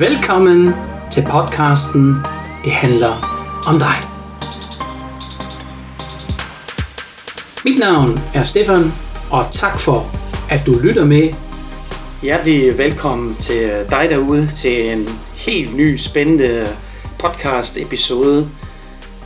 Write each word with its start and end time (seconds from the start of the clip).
Velkommen 0.00 0.72
til 1.10 1.26
podcasten 1.30 2.16
Det 2.64 2.72
handler 2.72 3.12
om 3.66 3.78
dig. 3.78 3.96
Mit 7.64 7.78
navn 7.78 8.20
er 8.34 8.44
Stefan, 8.44 8.92
og 9.30 9.46
tak 9.50 9.80
for, 9.80 10.06
at 10.50 10.66
du 10.66 10.78
lytter 10.78 11.04
med. 11.04 11.34
Hjertelig 12.22 12.78
velkommen 12.78 13.34
til 13.34 13.86
dig 13.90 14.06
derude 14.10 14.48
til 14.54 14.92
en 14.92 15.08
helt 15.36 15.76
ny, 15.76 15.96
spændende 15.96 16.66
podcast 17.18 17.78
episode. 17.78 18.48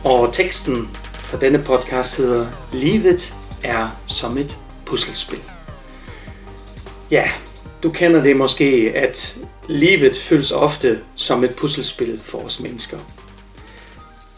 Og 0.05 0.33
teksten 0.33 0.91
for 1.13 1.37
denne 1.37 1.59
podcast 1.59 2.19
hedder 2.19 2.47
Livet 2.73 3.35
er 3.65 3.89
som 4.07 4.39
et 4.39 4.57
puslespil. 4.87 5.41
Ja, 7.11 7.25
du 7.83 7.91
kender 7.91 8.23
det 8.23 8.37
måske, 8.37 8.93
at 8.95 9.39
livet 9.69 10.17
føles 10.17 10.53
ofte 10.53 11.01
som 11.17 11.45
et 11.45 11.55
puslespil 11.55 12.21
for 12.25 12.39
os 12.39 12.61
mennesker. 12.61 12.99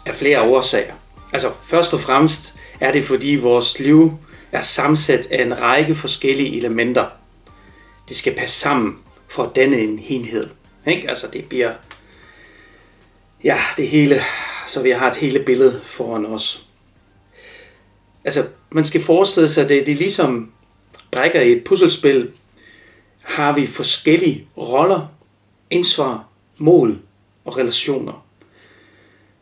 Af 0.07 0.15
flere 0.15 0.43
årsager. 0.43 0.95
Altså, 1.33 1.53
først 1.65 1.95
og 1.95 2.01
fremmest 2.01 2.57
er 2.81 2.93
det, 2.93 3.05
fordi 3.05 3.35
vores 3.35 3.81
liv 3.81 4.13
er 4.53 4.61
sammensat 4.61 5.27
af 5.31 5.43
en 5.43 5.61
række 5.61 5.95
forskellige 5.95 6.57
elementer. 6.57 7.07
Det 8.09 8.17
skal 8.17 8.35
passe 8.35 8.61
sammen 8.61 8.99
for 9.29 9.43
at 9.43 9.57
danne 9.57 9.79
en 9.79 9.99
helhed. 9.99 10.49
Ikke? 10.87 11.11
Altså, 11.11 11.27
det 11.33 11.45
bliver 11.45 11.73
ja, 13.45 13.59
det 13.77 13.89
hele, 13.89 14.21
så 14.67 14.83
vi 14.83 14.91
har 14.91 15.11
et 15.11 15.17
hele 15.17 15.39
billede 15.39 15.81
foran 15.85 16.27
os. 16.27 16.65
Altså, 18.25 18.45
man 18.71 18.85
skal 18.85 19.03
forestille 19.03 19.49
sig, 19.49 19.63
at 19.63 19.69
det, 19.69 19.87
det 19.87 19.93
er 19.93 19.97
ligesom 19.97 20.53
brækker 21.11 21.41
i 21.41 21.53
et 21.53 21.65
puslespil, 21.65 22.31
har 23.29 23.53
vi 23.53 23.67
forskellige 23.67 24.49
roller, 24.57 25.07
ansvar, 25.71 26.25
mål 26.59 26.99
og 27.45 27.59
relationer. 27.59 28.25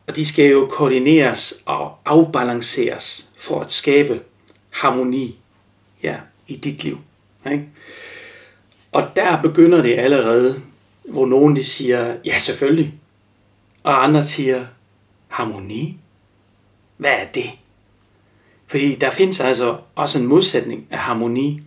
Og 0.07 0.17
de 0.17 0.27
skal 0.27 0.51
jo 0.51 0.67
koordineres 0.71 1.63
og 1.67 1.99
afbalanceres 2.05 3.31
for 3.39 3.61
at 3.61 3.73
skabe 3.73 4.21
harmoni 4.71 5.39
ja, 6.03 6.17
i 6.47 6.57
dit 6.57 6.85
liv. 6.85 6.99
Ikke? 7.51 7.69
Og 8.93 9.11
der 9.17 9.43
begynder 9.43 9.83
det 9.83 9.99
allerede, 9.99 10.63
hvor 11.05 11.27
nogen 11.27 11.57
de 11.57 11.65
siger, 11.65 12.17
ja 12.25 12.39
selvfølgelig, 12.39 12.95
og 13.83 14.05
andre 14.05 14.23
siger, 14.23 14.67
harmoni? 15.29 15.97
Hvad 16.97 17.13
er 17.13 17.27
det? 17.35 17.51
Fordi 18.67 18.95
der 18.95 19.11
findes 19.11 19.41
altså 19.41 19.77
også 19.95 20.19
en 20.19 20.27
modsætning 20.27 20.87
af 20.91 20.99
harmoni. 20.99 21.63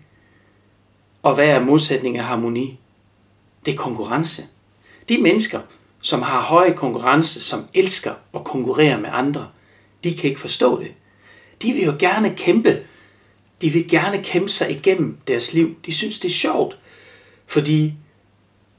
Og 1.23 1.35
hvad 1.35 1.47
er 1.47 1.59
modsætning 1.59 2.17
af 2.17 2.23
harmoni? 2.23 2.79
Det 3.65 3.73
er 3.73 3.77
konkurrence. 3.77 4.43
De 5.09 5.17
mennesker, 5.17 5.59
som 6.01 6.21
har 6.21 6.41
høj 6.41 6.73
konkurrence, 6.73 7.41
som 7.41 7.67
elsker 7.73 8.13
at 8.35 8.43
konkurrere 8.43 9.01
med 9.01 9.09
andre, 9.13 9.47
de 10.03 10.15
kan 10.15 10.29
ikke 10.29 10.41
forstå 10.41 10.79
det. 10.79 10.91
De 11.61 11.73
vil 11.73 11.83
jo 11.83 11.95
gerne 11.99 12.35
kæmpe. 12.35 12.83
De 13.61 13.69
vil 13.69 13.89
gerne 13.89 14.23
kæmpe 14.23 14.49
sig 14.49 14.71
igennem 14.71 15.17
deres 15.27 15.53
liv. 15.53 15.75
De 15.85 15.93
synes, 15.93 16.19
det 16.19 16.27
er 16.27 16.33
sjovt, 16.33 16.77
fordi 17.47 17.93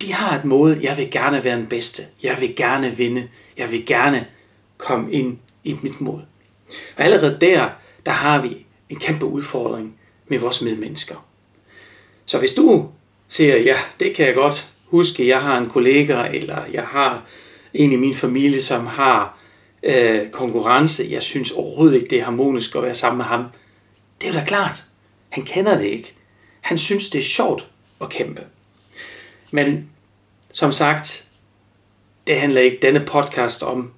de 0.03 0.13
har 0.13 0.39
et 0.39 0.45
mål. 0.45 0.79
Jeg 0.83 0.97
vil 0.97 1.11
gerne 1.11 1.45
være 1.45 1.57
den 1.57 1.67
bedste. 1.67 2.03
Jeg 2.23 2.41
vil 2.41 2.57
gerne 2.57 2.97
vinde. 2.97 3.29
Jeg 3.57 3.71
vil 3.71 3.87
gerne 3.87 4.27
komme 4.79 5.13
ind 5.13 5.39
i 5.65 5.77
mit 5.83 6.01
mål. 6.01 6.23
Og 6.97 7.05
allerede 7.05 7.39
der, 7.41 7.69
der 8.07 8.13
har 8.13 8.41
vi 8.41 8.67
en 8.89 8.99
kæmpe 8.99 9.27
udfordring 9.27 9.95
med 10.29 10.39
vores 10.39 10.63
medmennesker. 10.63 11.30
Så 12.31 12.39
hvis 12.39 12.55
du 12.55 12.89
siger, 13.29 13.57
ja, 13.57 13.77
det 14.01 14.15
kan 14.15 14.27
jeg 14.27 14.35
godt 14.35 14.71
huske, 14.85 15.29
jeg 15.29 15.43
har 15.43 15.59
en 15.59 15.69
kollega, 15.69 16.27
eller 16.27 16.63
jeg 16.73 16.83
har 16.83 17.23
en 17.75 17.93
i 17.93 17.97
min 17.97 18.15
familie, 18.15 18.63
som 18.63 18.87
har 18.87 19.39
øh, 19.83 20.31
konkurrence, 20.31 21.07
jeg 21.11 21.23
synes 21.23 21.51
overhovedet 21.51 21.95
ikke, 21.95 22.07
det 22.11 22.19
er 22.19 22.25
harmonisk 22.25 22.75
at 22.77 22.83
være 22.83 22.95
sammen 22.95 23.17
med 23.17 23.25
ham. 23.25 23.45
Det 24.21 24.29
er 24.29 24.33
jo 24.33 24.39
da 24.39 24.45
klart. 24.45 24.85
Han 25.29 25.45
kender 25.45 25.79
det 25.79 25.87
ikke. 25.87 26.15
Han 26.61 26.79
synes, 26.79 27.11
det 27.11 27.19
er 27.19 27.23
sjovt 27.23 27.67
at 28.01 28.09
kæmpe. 28.09 28.43
Men 29.51 29.91
som 30.53 30.73
sagt, 30.73 31.29
det 32.27 32.41
handler 32.41 32.61
ikke 32.61 32.79
denne 32.83 33.01
podcast 33.01 33.63
om. 33.63 33.91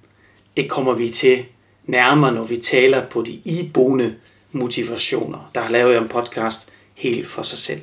Det 0.57 0.69
kommer 0.69 0.93
vi 0.93 1.09
til 1.09 1.45
nærmere, 1.85 2.31
når 2.31 2.43
vi 2.43 2.57
taler 2.57 3.05
på 3.05 3.21
de 3.21 3.41
iboende 3.45 4.15
motivationer. 4.51 5.51
Der 5.55 5.61
har 5.61 5.71
lavet 5.71 5.97
en 5.97 6.09
podcast 6.09 6.71
helt 6.93 7.27
for 7.27 7.43
sig 7.43 7.59
selv. 7.59 7.81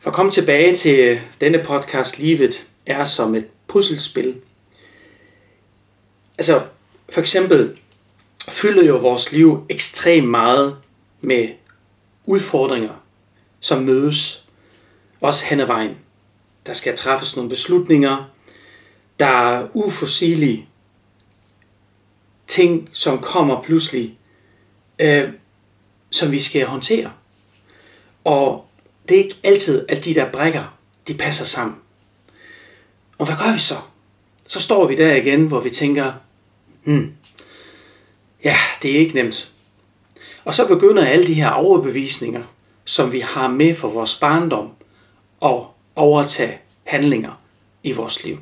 For 0.00 0.10
at 0.10 0.14
komme 0.14 0.32
tilbage 0.32 0.76
til 0.76 1.20
denne 1.40 1.64
podcast, 1.64 2.18
Livet 2.18 2.68
er 2.86 3.04
som 3.04 3.34
et 3.34 3.46
puslespil. 3.66 4.40
Altså, 6.38 6.62
for 7.08 7.20
eksempel 7.20 7.78
fylder 8.48 8.84
jo 8.84 8.96
vores 8.96 9.32
liv 9.32 9.66
ekstremt 9.68 10.28
meget 10.28 10.76
med 11.20 11.48
udfordringer, 12.26 13.02
som 13.60 13.82
mødes 13.82 14.48
også 15.20 15.46
hen 15.46 15.60
ad 15.60 15.66
vejen. 15.66 15.96
Der 16.66 16.72
skal 16.72 16.96
træffes 16.96 17.36
nogle 17.36 17.50
beslutninger, 17.50 18.30
der 19.18 19.26
er 19.26 19.68
uforsigelige 19.74 20.68
ting, 22.46 22.88
som 22.92 23.18
kommer 23.18 23.62
pludselig, 23.62 24.18
øh, 24.98 25.28
som 26.10 26.32
vi 26.32 26.40
skal 26.40 26.66
håndtere. 26.66 27.12
Og 28.24 28.66
det 29.08 29.18
er 29.18 29.22
ikke 29.22 29.36
altid, 29.44 29.86
at 29.88 30.04
de 30.04 30.14
der 30.14 30.32
brækker, 30.32 30.76
de 31.08 31.14
passer 31.14 31.44
sammen. 31.44 31.76
Og 33.18 33.26
hvad 33.26 33.36
gør 33.36 33.52
vi 33.52 33.58
så? 33.58 33.74
Så 34.46 34.60
står 34.60 34.86
vi 34.86 34.96
der 34.96 35.14
igen, 35.14 35.46
hvor 35.46 35.60
vi 35.60 35.70
tænker, 35.70 36.12
hmm, 36.84 37.12
ja, 38.44 38.56
det 38.82 38.90
er 38.94 38.98
ikke 38.98 39.14
nemt. 39.14 39.52
Og 40.44 40.54
så 40.54 40.66
begynder 40.66 41.06
alle 41.06 41.26
de 41.26 41.34
her 41.34 41.50
overbevisninger, 41.50 42.42
som 42.84 43.12
vi 43.12 43.20
har 43.20 43.48
med 43.48 43.74
for 43.74 43.88
vores 43.88 44.18
barndom, 44.20 44.70
at 45.42 45.60
overtage 45.96 46.58
handlinger 46.84 47.42
i 47.82 47.92
vores 47.92 48.24
liv. 48.24 48.38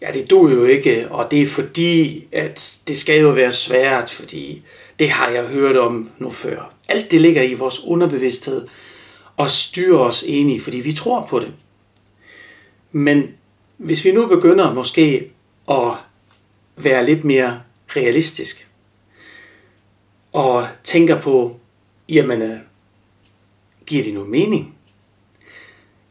Ja, 0.00 0.10
det 0.12 0.30
du 0.30 0.48
jo 0.48 0.64
ikke, 0.64 1.08
og 1.10 1.30
det 1.30 1.42
er 1.42 1.46
fordi, 1.46 2.26
at 2.32 2.78
det 2.88 2.98
skal 2.98 3.20
jo 3.20 3.28
være 3.28 3.52
svært, 3.52 4.10
fordi 4.10 4.62
det 4.98 5.10
har 5.10 5.28
jeg 5.28 5.44
hørt 5.44 5.76
om 5.76 6.10
nu 6.18 6.30
før. 6.30 6.72
Alt 6.88 7.10
det 7.10 7.20
ligger 7.20 7.42
i 7.42 7.54
vores 7.54 7.80
underbevidsthed, 7.86 8.68
og 9.36 9.50
styre 9.50 10.00
os 10.00 10.22
ind 10.22 10.50
i, 10.50 10.58
fordi 10.58 10.76
vi 10.76 10.92
tror 10.92 11.26
på 11.26 11.38
det. 11.40 11.54
Men 12.92 13.34
hvis 13.76 14.04
vi 14.04 14.12
nu 14.12 14.26
begynder 14.26 14.74
måske 14.74 15.30
at 15.70 15.92
være 16.76 17.06
lidt 17.06 17.24
mere 17.24 17.62
realistisk, 17.96 18.68
og 20.36 20.68
tænker 20.84 21.20
på, 21.20 21.60
jamen, 22.08 22.42
øh, 22.42 22.58
giver 23.86 24.04
det 24.04 24.14
nu 24.14 24.24
mening? 24.24 24.74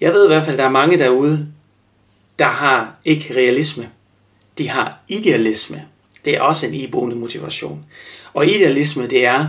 Jeg 0.01 0.13
ved 0.13 0.25
i 0.25 0.27
hvert 0.27 0.43
fald, 0.43 0.53
at 0.53 0.57
der 0.57 0.65
er 0.65 0.69
mange 0.69 0.99
derude, 0.99 1.53
der 2.39 2.45
har 2.45 2.95
ikke 3.05 3.35
realisme. 3.35 3.89
De 4.57 4.69
har 4.69 4.99
idealisme. 5.07 5.85
Det 6.25 6.35
er 6.35 6.41
også 6.41 6.67
en 6.67 6.73
iboende 6.73 7.15
motivation. 7.15 7.85
Og 8.33 8.47
idealisme, 8.47 9.07
det 9.07 9.25
er, 9.25 9.47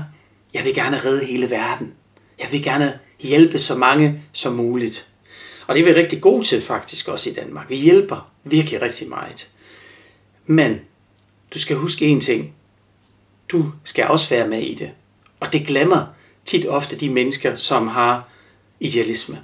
jeg 0.55 0.65
vil 0.65 0.75
gerne 0.75 0.99
redde 1.05 1.25
hele 1.25 1.51
verden. 1.51 1.95
Jeg 2.39 2.49
vil 2.53 2.63
gerne 2.63 2.99
hjælpe 3.21 3.59
så 3.59 3.75
mange 3.75 4.23
som 4.33 4.53
muligt. 4.53 5.09
Og 5.67 5.75
det 5.75 5.81
er 5.81 5.85
vi 5.85 6.01
rigtig 6.01 6.21
gode 6.21 6.45
til 6.45 6.63
faktisk 6.63 7.09
også 7.09 7.31
i 7.31 7.33
Danmark. 7.33 7.71
Vi 7.71 7.77
hjælper 7.77 8.33
virkelig 8.45 8.83
rigtig 8.83 9.09
meget. 9.09 9.49
Men 10.47 10.81
du 11.55 11.59
skal 11.59 11.77
huske 11.77 12.07
en 12.07 12.21
ting. 12.21 12.55
Du 13.49 13.73
skal 13.85 14.07
også 14.07 14.31
være 14.31 14.49
med 14.49 14.63
i 14.63 14.75
det. 14.75 14.91
Og 15.41 15.53
det 15.53 15.67
glemmer 15.67 16.07
tit 16.45 16.67
ofte 16.67 16.97
de 16.97 17.11
mennesker, 17.11 17.57
som 17.57 17.89
har 17.89 18.29
idealisme. 18.81 19.39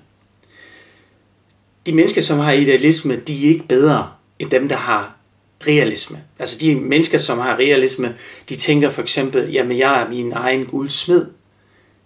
De 1.87 1.93
mennesker, 1.93 2.23
som 2.23 2.39
har 2.39 2.53
idealisme, 2.53 3.17
de 3.17 3.45
er 3.45 3.49
ikke 3.49 3.67
bedre 3.69 4.11
end 4.39 4.51
dem, 4.51 4.69
der 4.69 4.77
har 4.77 5.17
realisme. 5.67 6.25
Altså 6.39 6.59
de 6.59 6.75
mennesker, 6.75 7.19
som 7.19 7.39
har 7.39 7.57
realisme, 7.57 8.17
de 8.49 8.57
tænker 8.57 8.91
for 8.91 9.03
eksempel, 9.03 9.51
jamen 9.51 9.79
jeg 9.79 10.03
er 10.03 10.09
min 10.09 10.33
egen 10.33 10.67
guldsmed. 10.67 11.27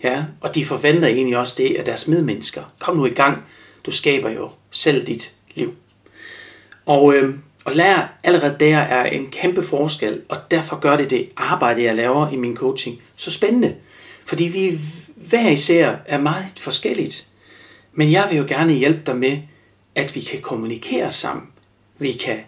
Ja, 0.03 0.25
og 0.41 0.55
de 0.55 0.65
forventer 0.65 1.09
egentlig 1.09 1.39
også 1.39 1.55
det 1.59 1.77
af 1.77 1.85
deres 1.85 2.09
medmennesker. 2.09 2.63
Kom 2.79 2.97
nu 2.97 3.07
i 3.07 3.11
gang, 3.11 3.43
du 3.87 3.91
skaber 3.91 4.31
jo 4.31 4.51
selv 4.71 5.07
dit 5.07 5.35
liv. 5.55 5.75
Og, 6.87 7.15
øh, 7.15 7.35
og 7.65 7.75
lære 7.75 8.09
allerede 8.23 8.57
der 8.61 8.79
er 8.79 9.05
en 9.05 9.31
kæmpe 9.31 9.63
forskel, 9.63 10.23
og 10.29 10.37
derfor 10.51 10.81
gør 10.81 10.97
det 10.97 11.11
det 11.11 11.29
arbejde, 11.37 11.83
jeg 11.83 11.95
laver 11.95 12.31
i 12.31 12.37
min 12.37 12.57
coaching, 12.57 13.03
så 13.17 13.31
spændende. 13.31 13.75
Fordi 14.27 14.45
vi 14.45 14.79
hver 15.17 15.51
især 15.51 15.97
er 16.07 16.19
meget 16.19 16.45
forskelligt. 16.59 17.27
Men 17.93 18.13
jeg 18.13 18.27
vil 18.31 18.39
jo 18.39 18.45
gerne 18.49 18.73
hjælpe 18.73 19.01
dig 19.07 19.17
med, 19.17 19.39
at 19.95 20.15
vi 20.15 20.21
kan 20.21 20.41
kommunikere 20.41 21.11
sammen. 21.11 21.47
Vi 21.99 22.13
kan 22.13 22.39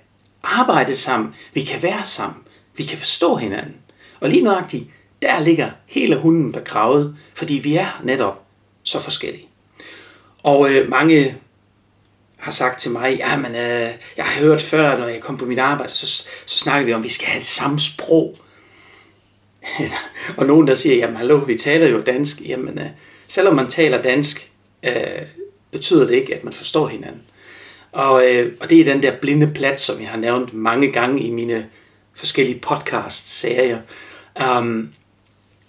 arbejde 0.43 0.97
sammen. 0.97 1.35
Vi 1.55 1.63
kan 1.63 1.83
være 1.83 2.05
sammen. 2.05 2.43
Vi 2.77 2.85
kan 2.85 2.99
forstå 2.99 3.37
hinanden. 3.37 3.75
Og 4.21 4.29
lige 4.31 4.43
nøjagtigt, 4.43 4.85
der 5.23 5.41
ligger 5.41 5.71
hele 5.87 6.17
hunden 6.17 6.53
begravet, 6.53 7.17
fordi 7.35 7.55
vi 7.55 7.77
er 7.77 8.01
netop 8.05 8.43
så 8.83 9.01
forskellige. 9.01 9.49
Og 10.43 10.71
øh, 10.71 10.91
mange 10.91 11.37
har 12.37 12.53
sagt 12.53 12.81
til 12.81 12.91
mig, 12.91 13.17
ja, 13.17 13.37
men 13.37 13.55
øh, 13.55 13.91
jeg 14.17 14.25
har 14.25 14.41
hørt 14.41 14.61
før, 14.61 14.99
når 14.99 15.09
jeg 15.09 15.21
kom 15.21 15.37
på 15.37 15.47
mit 15.47 15.59
arbejde, 15.59 15.93
så, 15.93 16.07
så 16.47 16.59
snakker 16.59 16.87
vi 16.87 16.93
om, 16.93 17.01
at 17.01 17.05
vi 17.05 17.09
skal 17.09 17.27
have 17.27 17.39
et 17.39 17.45
samme 17.45 17.81
sprog. 17.81 18.37
og 20.37 20.47
nogen 20.47 20.67
der 20.67 20.75
siger, 20.75 20.97
jamen 20.97 21.17
hallo, 21.17 21.37
vi 21.37 21.55
taler 21.55 21.89
jo 21.89 22.01
dansk. 22.01 22.41
Jamen, 22.47 22.79
øh, 22.79 22.87
selvom 23.29 23.55
man 23.55 23.69
taler 23.69 24.03
dansk, 24.03 24.51
øh, 24.83 25.23
betyder 25.71 26.07
det 26.07 26.15
ikke, 26.15 26.35
at 26.35 26.45
man 26.45 26.53
forstår 26.53 26.89
hinanden. 26.89 27.23
Og, 27.93 28.27
øh, 28.27 28.53
og 28.61 28.71
det 28.71 28.81
er 28.81 28.85
den 28.85 29.03
der 29.03 29.17
blinde 29.17 29.51
plat, 29.55 29.81
som 29.81 30.01
jeg 30.01 30.09
har 30.09 30.19
nævnt 30.19 30.55
mange 30.55 30.93
gange 30.93 31.23
i 31.23 31.31
mine 31.31 31.67
forskellige 32.15 32.61
podcast-serier. 32.61 33.79
Um, 34.59 34.93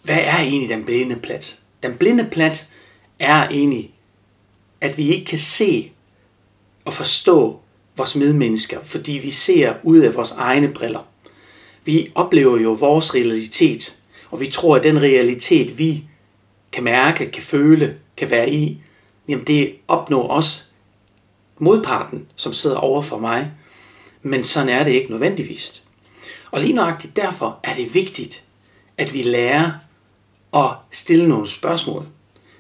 hvad 0.02 0.18
er 0.18 0.38
egentlig 0.38 0.70
den 0.70 0.86
blinde 0.86 1.16
plat? 1.16 1.60
Den 1.84 1.94
blinde 1.94 2.28
plat 2.32 2.70
er 3.20 3.50
egentlig, 3.50 3.92
at 4.82 4.98
vi 4.98 5.14
ikke 5.14 5.26
kan 5.26 5.38
se 5.38 5.92
og 6.86 6.94
forstå 6.94 7.60
vores 7.98 8.16
medmennesker, 8.16 8.80
fordi 8.86 9.12
vi 9.12 9.32
ser 9.32 9.74
ud 9.84 10.00
af 10.00 10.16
vores 10.16 10.32
egne 10.32 10.68
briller. 10.68 11.08
Vi 11.86 12.12
oplever 12.16 12.58
jo 12.58 12.72
vores 12.72 13.16
realitet, 13.16 14.00
og 14.32 14.40
vi 14.40 14.48
tror, 14.48 14.76
at 14.76 14.84
den 14.84 15.02
realitet, 15.02 15.78
vi 15.78 16.04
kan 16.72 16.84
mærke, 16.84 17.32
kan 17.32 17.44
føle, 17.44 17.98
kan 18.18 18.30
være 18.30 18.50
i, 18.50 18.82
jamen 19.28 19.48
det 19.48 19.76
opnår 19.88 20.28
også 20.28 20.64
modparten, 21.58 22.28
som 22.36 22.54
sidder 22.54 22.78
over 22.78 23.02
for 23.02 23.18
mig. 23.18 23.52
Men 24.22 24.44
sådan 24.44 24.70
er 24.70 24.84
det 24.84 24.92
ikke 24.92 25.12
nødvendigvis. 25.12 25.84
Og 26.52 26.62
lige 26.62 26.74
nøjagtigt 26.74 27.16
derfor 27.16 27.60
er 27.64 27.76
det 27.76 27.94
vigtigt, 27.94 28.44
at 28.98 29.14
vi 29.14 29.24
lærer 29.24 29.72
at 30.54 30.70
stille 30.92 31.30
nogle 31.30 31.50
spørgsmål, 31.50 32.06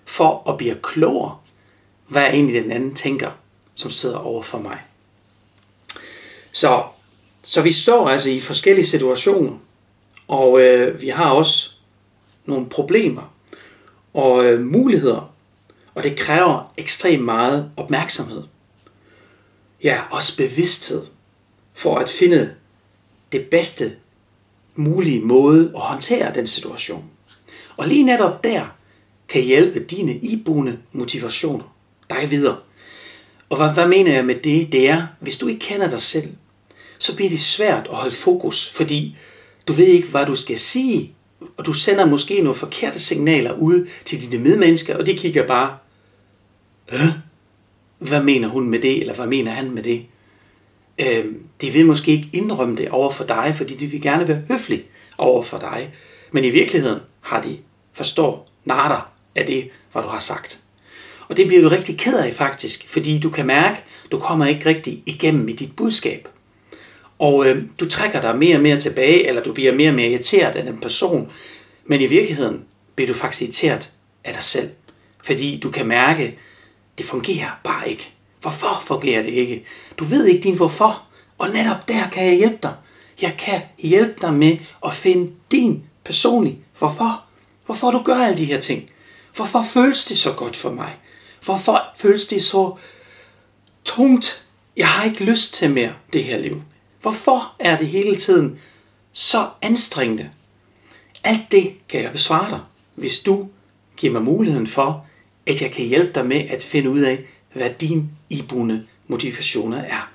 for 0.05 0.49
at 0.49 0.57
blive 0.57 0.75
klogere, 0.83 1.37
hvad 2.07 2.23
egentlig 2.23 2.63
den 2.63 2.71
anden 2.71 2.95
tænker, 2.95 3.31
som 3.75 3.91
sidder 3.91 4.17
over 4.17 4.41
for 4.41 4.59
mig. 4.59 4.79
Så, 6.51 6.83
så 7.43 7.61
vi 7.61 7.71
står 7.71 8.09
altså 8.09 8.29
i 8.29 8.39
forskellige 8.39 8.85
situationer, 8.85 9.57
og 10.27 10.61
øh, 10.61 11.01
vi 11.01 11.07
har 11.07 11.29
også 11.29 11.71
nogle 12.45 12.69
problemer 12.69 13.33
og 14.13 14.45
øh, 14.45 14.61
muligheder, 14.61 15.33
og 15.95 16.03
det 16.03 16.17
kræver 16.17 16.73
ekstremt 16.77 17.25
meget 17.25 17.71
opmærksomhed. 17.77 18.43
Ja, 19.83 20.01
også 20.11 20.37
bevidsthed 20.37 21.05
for 21.73 21.97
at 21.97 22.09
finde 22.09 22.55
det 23.31 23.45
bedste 23.45 23.95
mulige 24.75 25.21
måde 25.21 25.71
at 25.75 25.81
håndtere 25.81 26.33
den 26.35 26.47
situation. 26.47 27.09
Og 27.79 27.87
lige 27.87 28.03
netop 28.03 28.43
der 28.43 28.65
kan 29.29 29.41
hjælpe 29.41 29.79
dine 29.79 30.15
iboende 30.15 30.79
motivationer 30.91 31.75
dig 32.09 32.31
videre. 32.31 32.57
Og 33.49 33.57
hvad, 33.57 33.69
hvad 33.73 33.87
mener 33.87 34.13
jeg 34.13 34.25
med 34.25 34.35
det? 34.35 34.71
Det 34.71 34.89
er, 34.89 35.07
hvis 35.19 35.37
du 35.37 35.47
ikke 35.47 35.59
kender 35.59 35.89
dig 35.89 35.99
selv, 35.99 36.27
så 36.97 37.15
bliver 37.15 37.29
det 37.29 37.39
svært 37.39 37.87
at 37.91 37.95
holde 37.95 38.15
fokus, 38.15 38.69
fordi 38.69 39.15
du 39.67 39.73
ved 39.73 39.85
ikke, 39.85 40.07
hvad 40.07 40.25
du 40.25 40.35
skal 40.35 40.59
sige, 40.59 41.13
og 41.57 41.65
du 41.65 41.73
sender 41.73 42.05
måske 42.05 42.41
nogle 42.41 42.55
forkerte 42.55 42.99
signaler 42.99 43.53
ud 43.53 43.87
til 44.05 44.21
dine 44.21 44.43
medmennesker, 44.43 44.97
og 44.97 45.05
de 45.05 45.17
kigger 45.17 45.47
bare, 45.47 45.77
øh, 46.91 47.07
hvad 47.97 48.23
mener 48.23 48.47
hun 48.47 48.69
med 48.69 48.79
det, 48.79 48.99
eller 48.99 49.13
hvad 49.13 49.27
mener 49.27 49.51
han 49.51 49.71
med 49.71 49.83
det? 49.83 50.05
Øh, 50.99 51.25
de 51.61 51.73
vil 51.73 51.85
måske 51.85 52.11
ikke 52.11 52.29
indrømme 52.33 52.75
det 52.75 52.89
over 52.89 53.11
for 53.11 53.23
dig, 53.23 53.53
fordi 53.55 53.75
de 53.75 53.87
vil 53.87 54.01
gerne 54.01 54.27
være 54.27 54.41
høflige 54.47 54.83
over 55.17 55.43
for 55.43 55.57
dig. 55.57 55.93
Men 56.31 56.43
i 56.43 56.49
virkeligheden 56.49 56.99
har 57.21 57.41
de 57.41 57.57
forstår 57.93 58.49
nader 58.65 59.11
af 59.35 59.45
det, 59.45 59.69
hvad 59.91 60.01
du 60.01 60.07
har 60.07 60.19
sagt. 60.19 60.59
Og 61.29 61.37
det 61.37 61.47
bliver 61.47 61.61
du 61.61 61.67
rigtig 61.67 61.97
ked 61.97 62.19
af 62.19 62.33
faktisk, 62.33 62.89
fordi 62.89 63.19
du 63.19 63.29
kan 63.29 63.45
mærke, 63.45 63.79
du 64.11 64.19
kommer 64.19 64.45
ikke 64.45 64.65
rigtig 64.65 65.03
igennem 65.05 65.49
i 65.49 65.53
dit 65.53 65.75
budskab. 65.75 66.27
Og 67.19 67.45
øh, 67.45 67.63
du 67.79 67.89
trækker 67.89 68.21
dig 68.21 68.37
mere 68.37 68.55
og 68.55 68.61
mere 68.61 68.79
tilbage, 68.79 69.27
eller 69.27 69.43
du 69.43 69.53
bliver 69.53 69.73
mere 69.73 69.89
og 69.89 69.95
mere 69.95 70.09
irriteret 70.09 70.55
af 70.55 70.63
den 70.63 70.77
person. 70.77 71.31
Men 71.85 72.01
i 72.01 72.05
virkeligheden 72.05 72.63
bliver 72.95 73.07
du 73.07 73.13
faktisk 73.13 73.41
irriteret 73.41 73.91
af 74.23 74.33
dig 74.33 74.43
selv. 74.43 74.69
Fordi 75.23 75.59
du 75.63 75.71
kan 75.71 75.87
mærke, 75.87 76.37
det 76.97 77.05
fungerer 77.05 77.49
bare 77.63 77.89
ikke. 77.89 78.13
Hvorfor 78.41 78.81
fungerer 78.81 79.23
det 79.23 79.31
ikke? 79.31 79.65
Du 79.97 80.03
ved 80.03 80.25
ikke 80.25 80.43
din 80.43 80.55
hvorfor. 80.55 81.03
Og 81.37 81.49
netop 81.49 81.87
der 81.87 82.09
kan 82.11 82.25
jeg 82.25 82.35
hjælpe 82.35 82.59
dig. 82.63 82.73
Jeg 83.21 83.35
kan 83.37 83.61
hjælpe 83.77 84.15
dig 84.21 84.33
med 84.33 84.57
at 84.85 84.93
finde 84.93 85.31
din 85.51 85.83
personlige 86.05 86.59
hvorfor. 86.79 87.28
Hvorfor 87.69 87.91
du 87.91 88.01
gør 88.03 88.15
alle 88.15 88.37
de 88.37 88.45
her 88.45 88.59
ting. 88.59 88.89
Hvorfor 89.35 89.63
føles 89.63 90.05
det 90.05 90.17
så 90.17 90.33
godt 90.33 90.55
for 90.55 90.71
mig? 90.71 90.95
Hvorfor 91.45 91.81
føles 91.97 92.27
det 92.27 92.43
så 92.43 92.75
tungt? 93.85 94.45
Jeg 94.77 94.87
har 94.87 95.05
ikke 95.05 95.23
lyst 95.23 95.53
til 95.53 95.71
mere 95.71 95.93
det 96.13 96.23
her 96.23 96.37
liv. 96.37 96.61
Hvorfor 97.01 97.55
er 97.59 97.77
det 97.77 97.87
hele 97.87 98.15
tiden 98.15 98.59
så 99.13 99.47
anstrengende? 99.61 100.29
Alt 101.23 101.51
det 101.51 101.73
kan 101.89 102.03
jeg 102.03 102.11
besvare 102.11 102.49
dig, 102.49 102.59
hvis 102.95 103.19
du 103.19 103.47
giver 103.97 104.13
mig 104.13 104.21
muligheden 104.21 104.67
for, 104.67 105.05
at 105.45 105.61
jeg 105.61 105.71
kan 105.71 105.85
hjælpe 105.85 106.11
dig 106.15 106.25
med 106.25 106.45
at 106.49 106.63
finde 106.63 106.89
ud 106.89 106.99
af, 106.99 107.19
hvad 107.53 107.69
din 107.81 108.09
iboende 108.29 108.85
motivationer 109.07 109.81
er. 109.81 110.11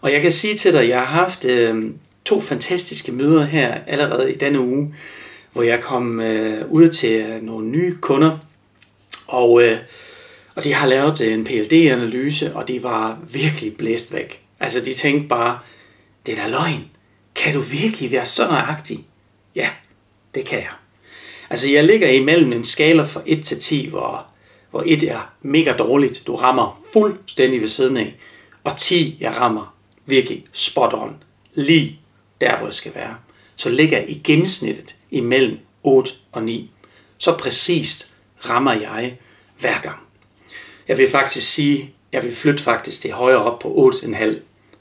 Og 0.00 0.12
jeg 0.12 0.22
kan 0.22 0.32
sige 0.32 0.54
til 0.54 0.72
dig, 0.72 0.80
at 0.80 0.88
jeg 0.88 0.98
har 0.98 1.24
haft 1.24 1.44
øh, 1.44 1.90
to 2.24 2.40
fantastiske 2.40 3.12
møder 3.12 3.44
her 3.44 3.74
allerede 3.86 4.32
i 4.32 4.36
denne 4.36 4.60
uge, 4.60 4.94
hvor 5.54 5.62
jeg 5.62 5.80
kom 5.80 6.20
øh, 6.20 6.70
ud 6.70 6.88
til 6.88 7.12
øh, 7.12 7.42
nogle 7.42 7.68
nye 7.68 7.96
kunder, 8.00 8.38
og, 9.26 9.62
øh, 9.62 9.78
og 10.54 10.64
de 10.64 10.74
har 10.74 10.86
lavet 10.86 11.20
øh, 11.20 11.32
en 11.32 11.44
PLD-analyse, 11.44 12.56
og 12.56 12.68
de 12.68 12.82
var 12.82 13.18
virkelig 13.30 13.76
blæst 13.76 14.14
væk. 14.14 14.42
Altså 14.60 14.80
de 14.80 14.94
tænkte 14.94 15.28
bare, 15.28 15.58
det 16.26 16.38
er 16.38 16.42
da 16.42 16.48
løgn. 16.48 16.84
Kan 17.34 17.54
du 17.54 17.60
virkelig 17.60 18.12
være 18.12 18.26
så 18.26 18.46
nøjagtig? 18.48 18.98
Ja, 19.54 19.70
det 20.34 20.46
kan 20.46 20.58
jeg. 20.58 20.70
Altså 21.50 21.70
jeg 21.70 21.84
ligger 21.84 22.08
imellem 22.08 22.52
en 22.52 22.64
skala 22.64 23.02
fra 23.02 23.20
1 23.26 23.44
til 23.44 23.60
10, 23.60 23.88
hvor, 23.88 24.26
hvor 24.70 24.82
1 24.86 25.02
er 25.02 25.32
mega 25.42 25.72
dårligt, 25.72 26.22
du 26.26 26.36
rammer 26.36 26.82
fuldstændig 26.92 27.60
ved 27.60 27.68
siden 27.68 27.96
af, 27.96 28.16
og 28.64 28.76
10 28.76 29.16
jeg 29.20 29.36
rammer 29.36 29.74
virkelig 30.06 30.44
spot 30.52 30.94
on, 30.94 31.16
lige 31.54 32.00
der 32.40 32.58
hvor 32.58 32.66
det 32.66 32.74
skal 32.74 32.94
være. 32.94 33.16
Så 33.56 33.70
ligger 33.70 33.98
jeg 33.98 34.10
i 34.10 34.20
gennemsnittet 34.24 34.96
imellem 35.14 35.58
8 35.82 36.12
og 36.32 36.42
9. 36.42 36.70
Så 37.18 37.36
præcist 37.36 38.12
rammer 38.48 38.72
jeg 38.72 39.18
hver 39.58 39.80
gang. 39.80 39.98
Jeg 40.88 40.98
vil 40.98 41.10
faktisk 41.10 41.54
sige, 41.54 41.94
jeg 42.12 42.22
vil 42.22 42.34
flytte 42.34 42.62
faktisk 42.62 43.02
det 43.02 43.12
højere 43.12 43.44
op 43.44 43.58
på 43.58 43.92
8,5. 43.94 44.34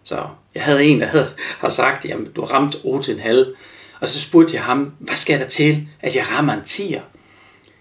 Så 0.04 0.28
jeg 0.56 0.64
havde 0.64 0.84
en, 0.84 1.00
der 1.00 1.06
havde, 1.06 1.34
har 1.60 1.70
sagt, 1.70 2.06
jamen 2.06 2.32
du 2.32 2.44
ramte 2.44 2.78
ramt 2.84 3.08
8,5. 3.08 3.56
Og 4.00 4.08
så 4.08 4.22
spurgte 4.22 4.56
jeg 4.56 4.64
ham, 4.64 4.94
hvad 5.00 5.16
skal 5.16 5.40
der 5.40 5.48
til, 5.48 5.88
at 6.02 6.16
jeg 6.16 6.26
rammer 6.32 6.54
en 6.54 6.62
10'er? 6.62 7.02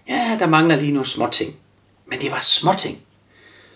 Ja, 0.09 0.37
der 0.39 0.47
mangler 0.47 0.75
lige 0.75 0.91
nogle 0.91 1.07
små 1.07 1.27
ting. 1.31 1.55
Men 2.05 2.21
det 2.21 2.31
var 2.31 2.39
små 2.39 2.71
ting. 2.79 3.01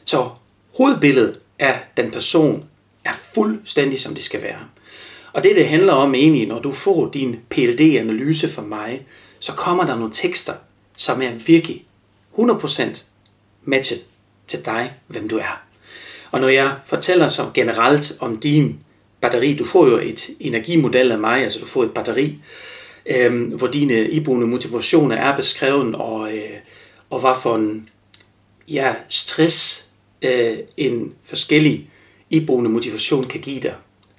Så 0.05 0.29
hovedbilledet 0.77 1.39
af 1.59 1.83
den 1.97 2.11
person 2.11 2.65
er 3.05 3.13
fuldstændig 3.13 4.01
som 4.01 4.15
det 4.15 4.23
skal 4.23 4.41
være. 4.41 4.59
Og 5.37 5.43
det, 5.43 5.55
det 5.55 5.67
handler 5.67 5.93
om 5.93 6.15
egentlig, 6.15 6.47
når 6.47 6.59
du 6.59 6.71
får 6.71 7.09
din 7.09 7.39
PLD-analyse 7.49 8.49
fra 8.49 8.61
mig, 8.61 9.05
så 9.39 9.51
kommer 9.51 9.85
der 9.85 9.95
nogle 9.95 10.13
tekster, 10.13 10.53
som 10.97 11.21
er 11.21 11.31
virkelig 11.47 11.85
100% 12.37 13.03
matchet 13.63 13.99
til 14.47 14.65
dig, 14.65 14.93
hvem 15.07 15.29
du 15.29 15.37
er. 15.37 15.61
Og 16.31 16.39
når 16.39 16.47
jeg 16.47 16.75
fortæller 16.85 17.27
så 17.27 17.45
generelt 17.53 18.17
om 18.19 18.37
din 18.37 18.79
batteri, 19.21 19.53
du 19.53 19.65
får 19.65 19.87
jo 19.87 19.97
et 19.97 20.29
energimodel 20.39 21.11
af 21.11 21.19
mig, 21.19 21.43
altså 21.43 21.59
du 21.59 21.65
får 21.65 21.83
et 21.83 21.93
batteri, 21.93 22.35
øh, 23.05 23.53
hvor 23.53 23.67
dine 23.67 24.09
iboende 24.09 24.47
motivationer 24.47 25.15
er 25.15 25.35
beskrevet, 25.35 25.95
og, 25.95 26.33
øh, 26.33 26.57
og 27.09 27.19
hvad 27.19 27.33
for 27.41 27.55
en 27.55 27.89
ja, 28.67 28.93
stress 29.09 29.87
øh, 30.21 30.57
en 30.77 31.13
forskellig 31.25 31.89
iboende 32.29 32.69
motivation 32.69 33.23
kan 33.23 33.41
give 33.41 33.59
dig. 33.59 33.75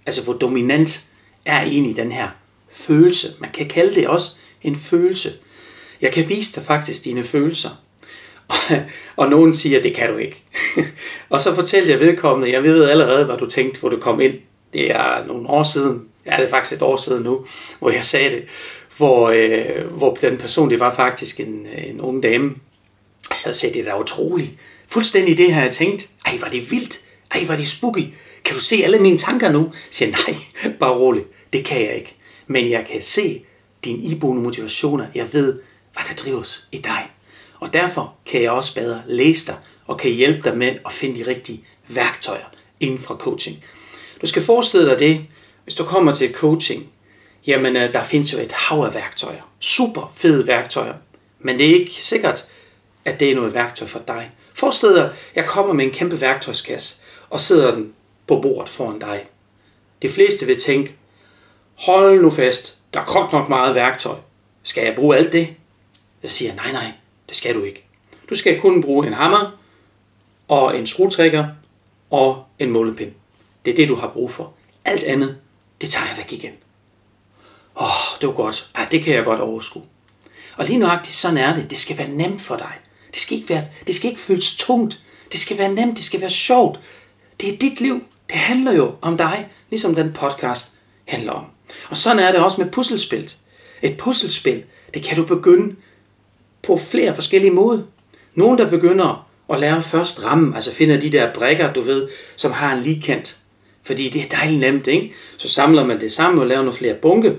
Altså 0.06 0.24
hvor 0.24 0.32
dominant 0.32 1.07
er 1.48 1.60
egentlig 1.60 1.96
den 1.96 2.12
her 2.12 2.28
følelse. 2.70 3.28
Man 3.38 3.50
kan 3.50 3.68
kalde 3.68 3.94
det 3.94 4.08
også 4.08 4.30
en 4.62 4.76
følelse. 4.76 5.32
Jeg 6.00 6.12
kan 6.12 6.28
vise 6.28 6.54
dig 6.54 6.62
faktisk 6.62 7.04
dine 7.04 7.22
følelser. 7.22 7.70
og 9.16 9.30
nogen 9.30 9.54
siger, 9.54 9.82
det 9.82 9.94
kan 9.94 10.12
du 10.12 10.16
ikke. 10.16 10.42
og 11.30 11.40
så 11.40 11.54
fortæller 11.54 11.90
jeg 11.90 12.00
vedkommende, 12.00 12.52
jeg 12.52 12.62
ved 12.62 12.88
allerede, 12.88 13.24
hvad 13.24 13.36
du 13.36 13.46
tænkte, 13.46 13.80
hvor 13.80 13.88
du 13.88 13.96
kom 13.96 14.20
ind. 14.20 14.34
Det 14.72 14.90
er 14.90 15.26
nogle 15.26 15.48
år 15.48 15.62
siden, 15.62 16.04
ja 16.26 16.36
det 16.36 16.44
er 16.44 16.50
faktisk 16.50 16.76
et 16.76 16.82
år 16.82 16.96
siden 16.96 17.22
nu, 17.22 17.46
hvor 17.78 17.90
jeg 17.90 18.04
sagde 18.04 18.30
det, 18.30 18.42
hvor, 18.96 19.28
øh, 19.28 19.86
hvor 19.90 20.14
den 20.14 20.36
person, 20.36 20.70
det 20.70 20.80
var 20.80 20.94
faktisk 20.94 21.40
en, 21.40 21.66
en 21.86 22.00
ung 22.00 22.22
dame, 22.22 22.54
jeg 23.46 23.54
sagde, 23.54 23.74
det 23.74 23.88
er 23.88 23.92
da 23.92 24.00
utroligt. 24.00 24.50
Fuldstændig 24.88 25.38
det 25.38 25.54
her, 25.54 25.62
jeg 25.62 25.72
tænkt, 25.72 26.10
ej 26.26 26.38
var 26.40 26.48
det 26.48 26.70
vildt, 26.70 26.98
ej 27.34 27.44
var 27.48 27.56
det 27.56 27.68
spooky, 27.68 28.04
kan 28.44 28.54
du 28.54 28.60
se 28.60 28.80
alle 28.84 28.98
mine 28.98 29.18
tanker 29.18 29.52
nu? 29.52 29.60
Jeg 29.60 29.70
siger, 29.90 30.10
nej, 30.10 30.36
bare 30.80 30.92
roligt, 30.92 31.26
det 31.52 31.64
kan 31.64 31.86
jeg 31.86 31.94
ikke. 31.94 32.16
Men 32.46 32.70
jeg 32.70 32.86
kan 32.90 33.02
se 33.02 33.44
dine 33.84 34.02
iboende 34.02 34.42
motivationer, 34.42 35.06
jeg 35.14 35.32
ved, 35.32 35.60
hvad 35.92 36.02
der 36.08 36.14
drives 36.14 36.68
i 36.72 36.78
dig. 36.78 37.10
Og 37.60 37.72
derfor 37.72 38.14
kan 38.26 38.42
jeg 38.42 38.50
også 38.50 38.74
bedre 38.74 39.02
læse 39.06 39.46
dig 39.46 39.56
og 39.86 39.98
kan 39.98 40.10
hjælpe 40.10 40.50
dig 40.50 40.58
med 40.58 40.76
at 40.86 40.92
finde 40.92 41.24
de 41.24 41.30
rigtige 41.30 41.64
værktøjer 41.88 42.44
inden 42.80 42.98
for 42.98 43.14
coaching. 43.14 43.64
Du 44.22 44.26
skal 44.26 44.42
forestille 44.42 44.90
dig 44.90 44.98
det, 44.98 45.26
hvis 45.64 45.74
du 45.74 45.84
kommer 45.84 46.14
til 46.14 46.32
coaching, 46.32 46.88
jamen 47.46 47.76
øh, 47.76 47.92
der 47.92 48.02
findes 48.02 48.32
jo 48.32 48.38
et 48.38 48.52
hav 48.52 48.78
af 48.78 48.94
værktøjer. 48.94 49.42
Super 49.60 50.12
fede 50.14 50.46
værktøjer. 50.46 50.94
Men 51.38 51.58
det 51.58 51.70
er 51.70 51.74
ikke 51.74 51.94
sikkert, 52.04 52.48
at 53.04 53.20
det 53.20 53.30
er 53.30 53.34
noget 53.34 53.54
værktøj 53.54 53.88
for 53.88 54.00
dig. 54.08 54.30
Forestil 54.54 54.88
dig, 54.88 55.12
jeg 55.34 55.46
kommer 55.46 55.72
med 55.72 55.84
en 55.84 55.90
kæmpe 55.90 56.20
værktøjskasse, 56.20 56.94
og 57.30 57.40
sidder 57.40 57.74
den 57.74 57.92
på 58.26 58.40
bordet 58.40 58.70
foran 58.70 58.98
dig. 58.98 59.26
De 60.02 60.08
fleste 60.08 60.46
vil 60.46 60.60
tænke, 60.60 60.94
hold 61.78 62.22
nu 62.22 62.30
fast, 62.30 62.78
der 62.94 63.00
er 63.00 63.04
godt 63.04 63.32
nok 63.32 63.48
meget 63.48 63.74
værktøj. 63.74 64.16
Skal 64.62 64.84
jeg 64.84 64.94
bruge 64.94 65.16
alt 65.16 65.32
det? 65.32 65.54
Jeg 66.22 66.30
siger, 66.30 66.54
nej 66.54 66.72
nej, 66.72 66.92
det 67.28 67.36
skal 67.36 67.54
du 67.54 67.62
ikke. 67.62 67.84
Du 68.30 68.34
skal 68.34 68.60
kun 68.60 68.82
bruge 68.82 69.06
en 69.06 69.12
hammer, 69.12 69.58
og 70.48 70.78
en 70.78 70.86
skruetrækker, 70.86 71.46
og 72.10 72.44
en 72.58 72.70
målepind. 72.70 73.12
Det 73.64 73.70
er 73.70 73.76
det, 73.76 73.88
du 73.88 73.94
har 73.94 74.08
brug 74.08 74.30
for. 74.30 74.52
Alt 74.84 75.02
andet, 75.02 75.38
det 75.80 75.90
tager 75.90 76.06
jeg 76.06 76.16
væk 76.16 76.32
igen. 76.32 76.52
Åh, 77.76 77.86
oh, 77.86 78.20
det 78.20 78.28
var 78.28 78.34
godt. 78.34 78.70
Ej, 78.74 78.86
det 78.90 79.02
kan 79.02 79.14
jeg 79.14 79.24
godt 79.24 79.40
overskue. 79.40 79.82
Og 80.56 80.66
lige 80.66 80.78
nøjagtigt 80.78 81.14
sådan 81.14 81.38
er 81.38 81.54
det. 81.54 81.70
Det 81.70 81.78
skal 81.78 81.98
være 81.98 82.08
nemt 82.08 82.40
for 82.40 82.56
dig. 82.56 82.72
Det 83.12 83.20
skal 83.20 83.36
ikke, 83.36 83.48
være, 83.48 83.64
det 83.86 83.94
skal 83.94 84.10
ikke 84.10 84.20
føles 84.20 84.56
tungt. 84.56 85.00
Det 85.32 85.40
skal 85.40 85.58
være 85.58 85.72
nemt, 85.72 85.96
det 85.96 86.04
skal 86.04 86.20
være 86.20 86.30
sjovt. 86.30 86.80
Det 87.40 87.54
er 87.54 87.58
dit 87.58 87.80
liv. 87.80 88.04
Det 88.28 88.36
handler 88.36 88.72
jo 88.72 88.94
om 89.00 89.16
dig, 89.16 89.48
ligesom 89.70 89.94
den 89.94 90.12
podcast 90.12 90.74
handler 91.04 91.32
om. 91.32 91.44
Og 91.88 91.96
sådan 91.96 92.18
er 92.18 92.32
det 92.32 92.40
også 92.40 92.62
med 92.62 92.70
puslespil. 92.70 93.32
Et 93.82 93.96
puslespil, 93.96 94.62
det 94.94 95.02
kan 95.02 95.16
du 95.16 95.24
begynde 95.24 95.74
på 96.62 96.76
flere 96.76 97.14
forskellige 97.14 97.50
måder. 97.50 97.82
Nogle, 98.34 98.58
der 98.58 98.70
begynder 98.70 99.28
at 99.50 99.60
lære 99.60 99.82
først 99.82 100.24
ramme, 100.24 100.54
altså 100.54 100.74
finder 100.74 101.00
de 101.00 101.10
der 101.10 101.32
brækker, 101.32 101.72
du 101.72 101.80
ved, 101.80 102.08
som 102.36 102.52
har 102.52 102.76
en 102.76 102.82
ligekant. 102.82 103.36
Fordi 103.82 104.08
det 104.08 104.22
er 104.22 104.36
dejligt 104.36 104.60
nemt, 104.60 104.86
ikke? 104.86 105.12
Så 105.36 105.48
samler 105.48 105.86
man 105.86 106.00
det 106.00 106.12
sammen 106.12 106.40
og 106.40 106.46
laver 106.46 106.62
nogle 106.62 106.76
flere 106.76 106.94
bunke. 106.94 107.36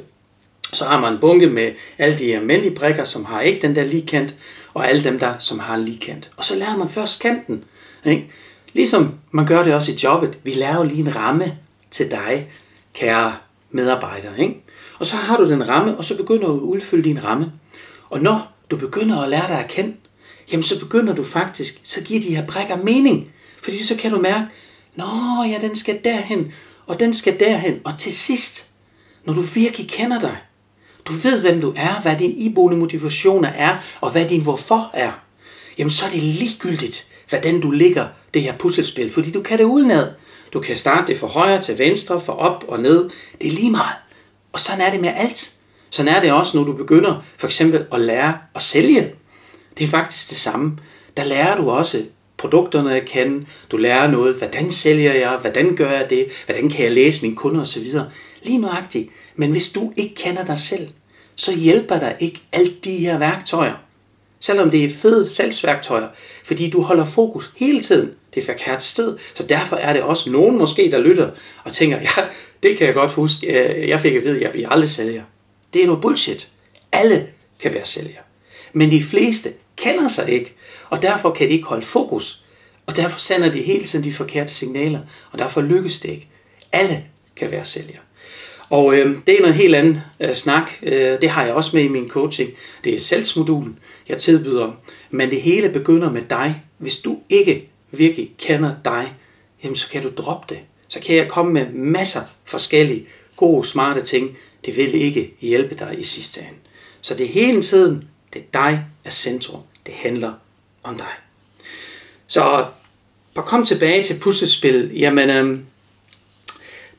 Så 0.73 0.85
har 0.85 0.99
man 0.99 1.13
en 1.13 1.19
bunke 1.19 1.47
med 1.47 1.71
alle 1.97 2.19
de 2.19 2.35
almindelige 2.35 2.75
brækker, 2.75 3.03
som 3.03 3.25
har 3.25 3.41
ikke 3.41 3.61
den 3.61 3.75
der 3.75 3.83
ligekant, 3.83 4.35
og 4.73 4.89
alle 4.89 5.03
dem 5.03 5.19
der, 5.19 5.33
som 5.39 5.59
har 5.59 5.75
en 5.75 5.85
ligekant. 5.85 6.31
Og 6.37 6.45
så 6.45 6.55
lærer 6.55 6.77
man 6.77 6.89
først 6.89 7.21
kanten. 7.21 7.63
Ikke? 8.05 8.31
Ligesom 8.73 9.13
man 9.31 9.45
gør 9.45 9.63
det 9.63 9.73
også 9.73 9.91
i 9.91 9.97
jobbet. 10.03 10.37
Vi 10.43 10.51
laver 10.51 10.83
lige 10.83 10.99
en 10.99 11.15
ramme 11.15 11.57
til 11.91 12.11
dig, 12.11 12.51
kære 12.93 13.35
medarbejdere. 13.71 14.39
Ikke? 14.39 14.63
Og 14.99 15.05
så 15.05 15.15
har 15.15 15.37
du 15.37 15.49
den 15.49 15.69
ramme, 15.69 15.97
og 15.97 16.05
så 16.05 16.17
begynder 16.17 16.47
du 16.47 16.55
at 16.55 16.61
udfylde 16.61 17.03
din 17.03 17.23
ramme. 17.23 17.51
Og 18.09 18.21
når 18.21 18.51
du 18.71 18.77
begynder 18.77 19.21
at 19.21 19.29
lære 19.29 19.47
dig 19.47 19.59
at 19.59 19.69
kende, 19.69 19.95
jamen 20.51 20.63
så 20.63 20.79
begynder 20.79 21.15
du 21.15 21.23
faktisk, 21.23 21.81
så 21.83 22.03
giver 22.03 22.21
de 22.21 22.35
her 22.35 22.45
brækker 22.45 22.77
mening. 22.77 23.31
Fordi 23.63 23.83
så 23.83 23.95
kan 23.97 24.11
du 24.11 24.19
mærke, 24.19 24.45
nå 24.95 25.05
ja, 25.43 25.57
den 25.61 25.75
skal 25.75 25.99
derhen, 26.03 26.51
og 26.85 26.99
den 26.99 27.13
skal 27.13 27.39
derhen. 27.39 27.79
Og 27.83 27.97
til 27.97 28.13
sidst, 28.13 28.71
når 29.25 29.33
du 29.33 29.41
virkelig 29.41 29.89
kender 29.89 30.19
dig, 30.19 30.37
du 31.05 31.13
ved, 31.13 31.41
hvem 31.41 31.61
du 31.61 31.73
er, 31.75 32.01
hvad 32.01 32.17
din 32.17 32.31
iboende 32.31 32.77
motivationer 32.77 33.49
er, 33.49 33.77
og 34.01 34.11
hvad 34.11 34.29
din 34.29 34.41
hvorfor 34.41 34.91
er, 34.93 35.11
jamen 35.77 35.91
så 35.91 36.05
er 36.05 36.09
det 36.09 36.23
ligegyldigt, 36.23 37.07
hvordan 37.29 37.61
du 37.61 37.71
ligger 37.71 38.07
det 38.33 38.41
her 38.41 38.57
puslespil, 38.57 39.11
fordi 39.11 39.31
du 39.31 39.41
kan 39.41 39.57
det 39.57 39.63
udenad. 39.63 40.07
Du 40.53 40.59
kan 40.59 40.75
starte 40.75 41.07
det 41.07 41.17
fra 41.17 41.27
højre 41.27 41.61
til 41.61 41.77
venstre, 41.77 42.21
fra 42.21 42.37
op 42.37 42.65
og 42.67 42.79
ned. 42.79 43.09
Det 43.41 43.47
er 43.47 43.51
lige 43.51 43.71
meget. 43.71 43.95
Og 44.53 44.59
sådan 44.59 44.81
er 44.81 44.91
det 44.91 45.01
med 45.01 45.13
alt. 45.15 45.53
Sådan 45.89 46.15
er 46.15 46.21
det 46.21 46.31
også, 46.31 46.57
når 46.57 46.65
du 46.65 46.73
begynder 46.73 47.23
for 47.37 47.47
eksempel 47.47 47.85
at 47.91 48.01
lære 48.01 48.37
at 48.55 48.61
sælge. 48.61 49.11
Det 49.77 49.83
er 49.83 49.87
faktisk 49.87 50.29
det 50.29 50.37
samme. 50.37 50.77
Der 51.17 51.23
lærer 51.23 51.57
du 51.57 51.69
også 51.69 52.03
produkterne 52.37 52.95
at 52.95 53.05
kende. 53.05 53.45
Du 53.71 53.77
lærer 53.77 54.11
noget. 54.11 54.35
Hvordan 54.35 54.71
sælger 54.71 55.13
jeg? 55.13 55.37
Hvordan 55.41 55.75
gør 55.75 55.91
jeg 55.91 56.09
det? 56.09 56.27
Hvordan 56.45 56.69
kan 56.69 56.85
jeg 56.85 56.91
læse 56.91 57.21
mine 57.21 57.35
kunder 57.35 57.61
osv.? 57.61 57.87
Lige 58.43 58.57
nøjagtigt. 58.57 59.09
Men 59.35 59.51
hvis 59.51 59.71
du 59.71 59.93
ikke 59.95 60.15
kender 60.15 60.45
dig 60.45 60.57
selv, 60.57 60.87
så 61.35 61.55
hjælper 61.55 61.99
der 61.99 62.11
ikke 62.19 62.41
alt 62.51 62.85
de 62.85 62.97
her 62.97 63.17
værktøjer. 63.17 63.75
Selvom 64.39 64.71
det 64.71 64.81
er 64.81 64.85
et 64.85 64.91
fedt 64.91 65.31
salgsværktøjer, 65.31 66.07
fordi 66.43 66.69
du 66.69 66.81
holder 66.81 67.05
fokus 67.05 67.53
hele 67.55 67.81
tiden. 67.81 68.11
Det 68.33 68.41
er 68.41 68.45
forkert 68.45 68.83
sted, 68.83 69.17
så 69.33 69.43
derfor 69.43 69.75
er 69.75 69.93
det 69.93 70.01
også 70.01 70.31
nogen 70.31 70.57
måske, 70.57 70.91
der 70.91 70.99
lytter 70.99 71.29
og 71.63 71.73
tænker, 71.73 72.01
ja, 72.01 72.23
det 72.63 72.77
kan 72.77 72.87
jeg 72.87 72.93
godt 72.93 73.11
huske, 73.11 73.47
øh, 73.47 73.89
jeg 73.89 73.99
fik 73.99 74.15
at 74.15 74.23
vide, 74.23 74.35
at 74.35 74.41
jeg 74.41 74.51
bliver 74.51 74.69
aldrig 74.69 74.89
sælger. 74.89 75.23
Det 75.73 75.81
er 75.81 75.85
noget 75.85 76.01
bullshit. 76.01 76.47
Alle 76.91 77.27
kan 77.59 77.73
være 77.73 77.85
sælger. 77.85 78.21
Men 78.73 78.91
de 78.91 79.03
fleste 79.03 79.49
kender 79.75 80.07
sig 80.07 80.29
ikke, 80.29 80.55
og 80.89 81.01
derfor 81.01 81.31
kan 81.31 81.47
de 81.47 81.53
ikke 81.53 81.67
holde 81.67 81.85
fokus. 81.85 82.43
Og 82.85 82.95
derfor 82.95 83.19
sender 83.19 83.51
de 83.51 83.61
hele 83.61 83.85
tiden 83.85 84.05
de 84.05 84.13
forkerte 84.13 84.53
signaler, 84.53 84.99
og 85.31 85.39
derfor 85.39 85.61
lykkes 85.61 85.99
det 85.99 86.09
ikke. 86.09 86.27
Alle 86.71 87.03
kan 87.35 87.51
være 87.51 87.65
sælger. 87.65 87.99
Og 88.69 88.95
øh, 88.95 89.17
det 89.27 89.35
er 89.35 89.41
noget 89.41 89.55
helt 89.55 89.75
andet 89.75 90.01
øh, 90.19 90.35
snak. 90.35 90.71
Øh, 90.83 91.21
det 91.21 91.29
har 91.29 91.45
jeg 91.45 91.53
også 91.53 91.75
med 91.75 91.83
i 91.83 91.87
min 91.87 92.09
coaching. 92.09 92.49
Det 92.83 92.95
er 92.95 92.99
salgsmodulen, 92.99 93.79
jeg 94.09 94.17
tilbyder. 94.17 94.71
Men 95.09 95.31
det 95.31 95.41
hele 95.41 95.69
begynder 95.69 96.11
med 96.11 96.21
dig. 96.29 96.63
Hvis 96.77 96.97
du 96.97 97.19
ikke 97.29 97.68
virkelig 97.91 98.31
kender 98.37 98.75
dig, 98.85 99.13
jamen 99.63 99.75
så 99.75 99.89
kan 99.89 100.03
du 100.03 100.09
droppe 100.17 100.55
det. 100.55 100.59
Så 100.87 100.99
kan 100.99 101.15
jeg 101.15 101.29
komme 101.29 101.53
med 101.53 101.69
masser 101.69 102.21
forskellige 102.45 103.07
gode, 103.35 103.67
smarte 103.67 104.01
ting. 104.01 104.37
Det 104.65 104.77
vil 104.77 104.93
ikke 104.93 105.33
hjælpe 105.41 105.75
dig 105.75 105.99
i 105.99 106.03
sidste 106.03 106.41
ende. 106.41 106.59
Så 107.01 107.13
det 107.13 107.25
er 107.25 107.29
hele 107.29 107.61
tiden, 107.61 108.09
det 108.33 108.39
er 108.39 108.45
dig 108.53 108.85
er 109.05 109.09
centrum. 109.09 109.61
Det 109.85 109.93
handler 109.93 110.33
om 110.83 110.97
dig. 110.97 111.13
Så 112.27 112.65
for 113.35 113.41
kom 113.41 113.65
tilbage 113.65 114.03
til 114.03 114.19
puslespil. 114.19 114.91
Jamen, 114.95 115.29
øhm, 115.29 115.65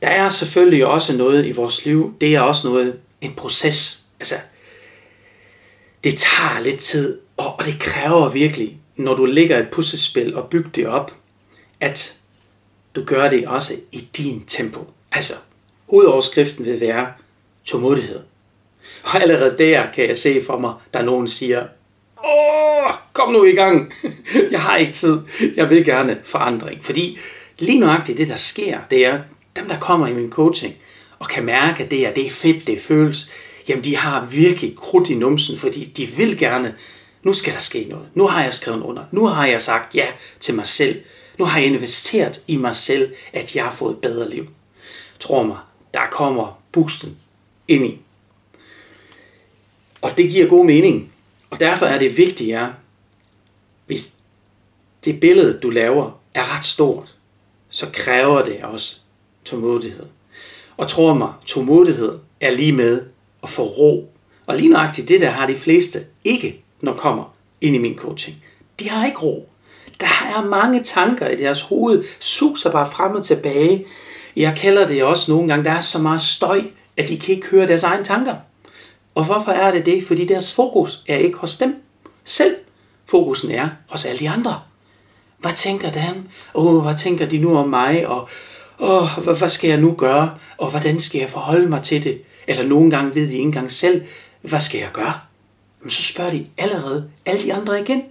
der 0.01 0.07
er 0.07 0.29
selvfølgelig 0.29 0.85
også 0.85 1.17
noget 1.17 1.45
i 1.45 1.51
vores 1.51 1.85
liv, 1.85 2.13
det 2.21 2.35
er 2.35 2.39
også 2.39 2.67
noget, 2.67 2.99
en 3.21 3.33
proces. 3.33 4.03
Altså, 4.19 4.35
det 6.03 6.17
tager 6.17 6.59
lidt 6.59 6.79
tid, 6.79 7.19
og, 7.37 7.59
og 7.59 7.65
det 7.65 7.79
kræver 7.79 8.29
virkelig, 8.29 8.77
når 9.03 9.15
du 9.15 9.25
ligger 9.25 9.57
et 9.57 9.69
puslespil 9.69 10.35
og 10.35 10.49
bygger 10.49 10.69
det 10.69 10.87
op, 10.87 11.13
at 11.79 12.17
du 12.95 13.03
gør 13.03 13.29
det 13.29 13.47
også 13.47 13.73
i 13.91 14.07
din 14.17 14.43
tempo. 14.47 14.87
Altså, 15.11 15.33
hovedoverskriften 15.89 16.65
vil 16.65 16.81
være 16.81 17.07
tålmodighed. 17.65 18.19
Og 19.03 19.21
allerede 19.21 19.55
der 19.57 19.91
kan 19.91 20.07
jeg 20.07 20.17
se 20.17 20.43
for 20.45 20.57
mig, 20.57 20.73
der 20.93 21.01
nogen 21.01 21.27
siger, 21.27 21.67
Åh, 22.25 22.91
kom 23.13 23.33
nu 23.33 23.43
i 23.43 23.51
gang. 23.51 23.93
Jeg 24.51 24.61
har 24.61 24.77
ikke 24.77 24.91
tid. 24.91 25.19
Jeg 25.55 25.69
vil 25.69 25.85
gerne 25.85 26.17
forandring. 26.23 26.85
Fordi 26.85 27.17
lige 27.59 27.79
nøjagtigt 27.79 28.17
det, 28.17 28.27
der 28.27 28.35
sker, 28.35 28.79
det 28.91 29.05
er, 29.05 29.19
dem, 29.55 29.67
der 29.67 29.79
kommer 29.79 30.07
i 30.07 30.13
min 30.13 30.29
coaching, 30.29 30.75
og 31.19 31.27
kan 31.27 31.45
mærke, 31.45 31.83
at 31.83 31.91
det 31.91 32.07
er, 32.07 32.13
det 32.13 32.25
er 32.25 32.29
fedt, 32.29 32.67
det 32.67 32.81
føles, 32.81 33.31
jamen 33.69 33.83
de 33.83 33.97
har 33.97 34.25
virkelig 34.25 34.75
krudt 34.75 35.09
i 35.09 35.15
numsen, 35.15 35.57
fordi 35.57 35.83
de 35.83 36.05
vil 36.05 36.37
gerne, 36.37 36.75
nu 37.23 37.33
skal 37.33 37.53
der 37.53 37.59
ske 37.59 37.85
noget. 37.89 38.07
Nu 38.13 38.27
har 38.27 38.43
jeg 38.43 38.53
skrevet 38.53 38.81
under. 38.81 39.03
Nu 39.11 39.25
har 39.25 39.45
jeg 39.45 39.61
sagt 39.61 39.95
ja 39.95 40.07
til 40.39 40.55
mig 40.55 40.67
selv. 40.67 41.01
Nu 41.37 41.45
har 41.45 41.59
jeg 41.59 41.67
investeret 41.67 42.43
i 42.47 42.55
mig 42.55 42.75
selv, 42.75 43.13
at 43.33 43.55
jeg 43.55 43.63
har 43.63 43.71
fået 43.71 43.93
et 43.93 44.01
bedre 44.01 44.29
liv. 44.29 44.47
Tror 45.19 45.43
mig, 45.43 45.57
der 45.93 46.01
kommer 46.11 46.61
boosten 46.71 47.17
ind 47.67 47.85
i. 47.85 47.99
Og 50.01 50.17
det 50.17 50.29
giver 50.29 50.47
god 50.47 50.65
mening. 50.65 51.13
Og 51.49 51.59
derfor 51.59 51.85
er 51.85 51.99
det 51.99 52.17
vigtigt, 52.17 52.57
at 52.57 52.69
hvis 53.85 54.15
det 55.05 55.19
billede, 55.19 55.59
du 55.59 55.69
laver, 55.69 56.11
er 56.33 56.57
ret 56.57 56.65
stort, 56.65 57.15
så 57.69 57.87
kræver 57.93 58.45
det 58.45 58.63
også 58.63 58.99
tålmodighed. 59.45 60.05
Og 60.77 60.87
tror 60.87 61.13
mig, 61.13 61.33
tålmodighed 61.45 62.19
er 62.39 62.51
lige 62.51 62.71
med 62.71 63.01
at 63.43 63.49
få 63.49 63.63
ro. 63.63 64.13
Og 64.45 64.57
lige 64.57 64.69
nøjagtigt 64.69 65.07
det 65.07 65.21
der 65.21 65.29
har 65.29 65.47
de 65.47 65.55
fleste 65.55 65.99
ikke, 66.23 66.63
når 66.81 66.93
kommer 66.93 67.35
ind 67.61 67.75
i 67.75 67.79
min 67.79 67.95
coaching. 67.97 68.37
De 68.79 68.89
har 68.89 69.05
ikke 69.05 69.19
ro. 69.19 69.49
Der 69.99 70.31
er 70.35 70.45
mange 70.45 70.83
tanker 70.83 71.27
i 71.27 71.35
deres 71.35 71.61
hoved, 71.61 72.03
suser 72.19 72.71
bare 72.71 72.91
frem 72.91 73.15
og 73.15 73.25
tilbage. 73.25 73.85
Jeg 74.35 74.57
kalder 74.57 74.87
det 74.87 75.03
også 75.03 75.31
nogle 75.31 75.47
gange, 75.47 75.65
der 75.65 75.71
er 75.71 75.81
så 75.81 75.99
meget 75.99 76.21
støj, 76.21 76.61
at 76.97 77.09
de 77.09 77.19
kan 77.19 77.35
ikke 77.35 77.47
høre 77.47 77.67
deres 77.67 77.83
egne 77.83 78.03
tanker. 78.03 78.35
Og 79.15 79.25
hvorfor 79.25 79.51
er 79.51 79.71
det 79.71 79.85
det? 79.85 80.03
Fordi 80.07 80.25
deres 80.25 80.53
fokus 80.53 81.03
er 81.07 81.17
ikke 81.17 81.37
hos 81.37 81.57
dem 81.57 81.75
selv. 82.23 82.55
Fokusen 83.05 83.51
er 83.51 83.69
hos 83.89 84.05
alle 84.05 84.19
de 84.19 84.29
andre. 84.29 84.61
Hvad 85.37 85.53
tænker 85.53 85.91
de? 85.91 86.23
Åh, 86.55 86.65
oh, 86.65 86.83
hvad 86.83 86.95
tænker 86.97 87.25
de 87.25 87.37
nu 87.37 87.57
om 87.57 87.69
mig? 87.69 88.07
Og 88.07 88.29
åh, 88.79 89.23
hvad, 89.23 89.35
hvad 89.35 89.49
skal 89.49 89.69
jeg 89.69 89.79
nu 89.79 89.95
gøre? 89.97 90.37
Og 90.57 90.69
hvordan 90.69 90.99
skal 90.99 91.19
jeg 91.19 91.29
forholde 91.29 91.69
mig 91.69 91.83
til 91.83 92.03
det? 92.03 92.21
Eller 92.47 92.63
nogle 92.63 92.91
gange 92.91 93.15
ved 93.15 93.27
de 93.27 93.31
ikke 93.31 93.41
engang 93.41 93.71
selv, 93.71 94.03
hvad 94.41 94.59
skal 94.59 94.79
jeg 94.79 94.89
gøre? 94.93 95.13
Så 95.87 96.03
spørger 96.03 96.31
de 96.31 96.47
allerede 96.57 97.09
alle 97.25 97.43
de 97.43 97.53
andre 97.53 97.81
igen. 97.81 98.03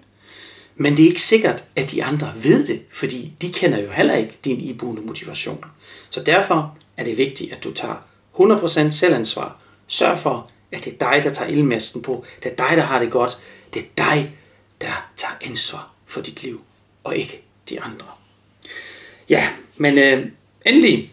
Men 0.77 0.97
det 0.97 1.03
er 1.03 1.09
ikke 1.09 1.23
sikkert, 1.23 1.65
at 1.77 1.91
de 1.91 2.05
andre 2.05 2.33
ved 2.37 2.67
det, 2.67 2.83
fordi 2.93 3.33
de 3.43 3.53
kender 3.53 3.79
jo 3.79 3.91
heller 3.91 4.15
ikke 4.15 4.39
din 4.45 4.61
iboende 4.61 5.03
motivation. 5.03 5.65
Så 6.11 6.23
derfor 6.23 6.79
er 6.97 7.05
det 7.05 7.19
vigtigt, 7.19 7.53
at 7.53 7.65
du 7.65 7.73
tager 7.73 7.95
100% 8.35 8.91
selvansvar. 8.91 9.61
Sørg 9.87 10.19
for, 10.19 10.51
at 10.73 10.85
det 10.85 10.93
er 10.93 11.11
dig, 11.11 11.25
der 11.25 11.33
tager 11.33 11.51
ildmasten 11.51 12.03
på. 12.03 12.25
Det 12.43 12.53
er 12.53 12.57
dig, 12.57 12.77
der 12.77 12.83
har 12.83 12.99
det 12.99 13.11
godt. 13.11 13.39
Det 13.75 13.83
er 13.83 13.87
dig, 13.97 14.33
der 14.81 15.11
tager 15.17 15.35
ansvar 15.43 15.93
for 16.07 16.21
dit 16.21 16.43
liv, 16.43 16.61
og 17.05 17.17
ikke 17.17 17.43
de 17.71 17.81
andre. 17.81 18.07
Ja, 19.29 19.49
men 19.77 19.99
øh, 19.99 20.27
endelig 20.67 21.13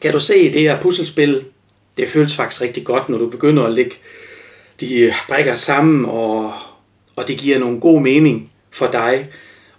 kan 0.00 0.12
du 0.12 0.20
se 0.20 0.52
det 0.52 0.60
her 0.60 0.80
puslespil. 0.80 1.44
Det 1.96 2.08
føles 2.08 2.36
faktisk 2.36 2.62
rigtig 2.62 2.84
godt, 2.84 3.08
når 3.08 3.18
du 3.18 3.28
begynder 3.28 3.64
at 3.64 3.72
lægge 3.72 3.94
de 4.82 5.12
brækker 5.28 5.54
sammen, 5.54 6.04
og, 6.04 6.52
og 7.16 7.28
det 7.28 7.38
giver 7.38 7.58
nogle 7.58 7.80
god 7.80 8.00
mening 8.00 8.50
for 8.70 8.86
dig. 8.86 9.28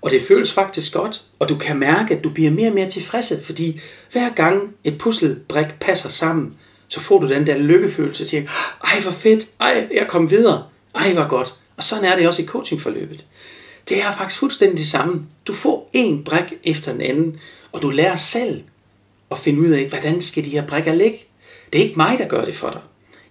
Og 0.01 0.11
det 0.11 0.21
føles 0.21 0.53
faktisk 0.53 0.93
godt, 0.93 1.21
og 1.39 1.49
du 1.49 1.57
kan 1.57 1.79
mærke, 1.79 2.15
at 2.15 2.23
du 2.23 2.29
bliver 2.29 2.51
mere 2.51 2.67
og 2.67 2.73
mere 2.73 2.89
tilfreds, 2.89 3.33
fordi 3.43 3.81
hver 4.11 4.29
gang 4.29 4.61
et 4.83 4.97
puslebrik 4.97 5.65
passer 5.79 6.09
sammen, 6.09 6.53
så 6.87 6.99
får 6.99 7.19
du 7.19 7.29
den 7.29 7.47
der 7.47 7.57
lykkefølelse 7.57 8.25
til, 8.25 8.49
ej 8.83 8.99
hvor 9.01 9.11
fedt, 9.11 9.47
ej 9.59 9.87
jeg 9.93 10.07
kom 10.07 10.31
videre, 10.31 10.63
ej 10.95 11.13
hvor 11.13 11.27
godt. 11.27 11.53
Og 11.77 11.83
sådan 11.83 12.05
er 12.05 12.15
det 12.15 12.27
også 12.27 12.41
i 12.41 12.45
coachingforløbet. 12.45 13.25
Det 13.89 14.01
er 14.01 14.11
faktisk 14.11 14.39
fuldstændig 14.39 14.77
det 14.77 14.87
samme. 14.87 15.21
Du 15.47 15.53
får 15.53 15.89
en 15.93 16.23
brik 16.23 16.53
efter 16.63 16.91
den 16.91 17.01
anden, 17.01 17.39
og 17.71 17.81
du 17.81 17.89
lærer 17.89 18.15
selv 18.15 18.63
at 19.31 19.37
finde 19.37 19.61
ud 19.61 19.69
af, 19.69 19.85
hvordan 19.85 20.21
skal 20.21 20.45
de 20.45 20.49
her 20.49 20.67
brikker 20.67 20.93
ligge. 20.93 21.17
Det 21.73 21.79
er 21.79 21.83
ikke 21.83 21.97
mig, 21.97 22.17
der 22.17 22.27
gør 22.27 22.45
det 22.45 22.55
for 22.55 22.69
dig. 22.69 22.81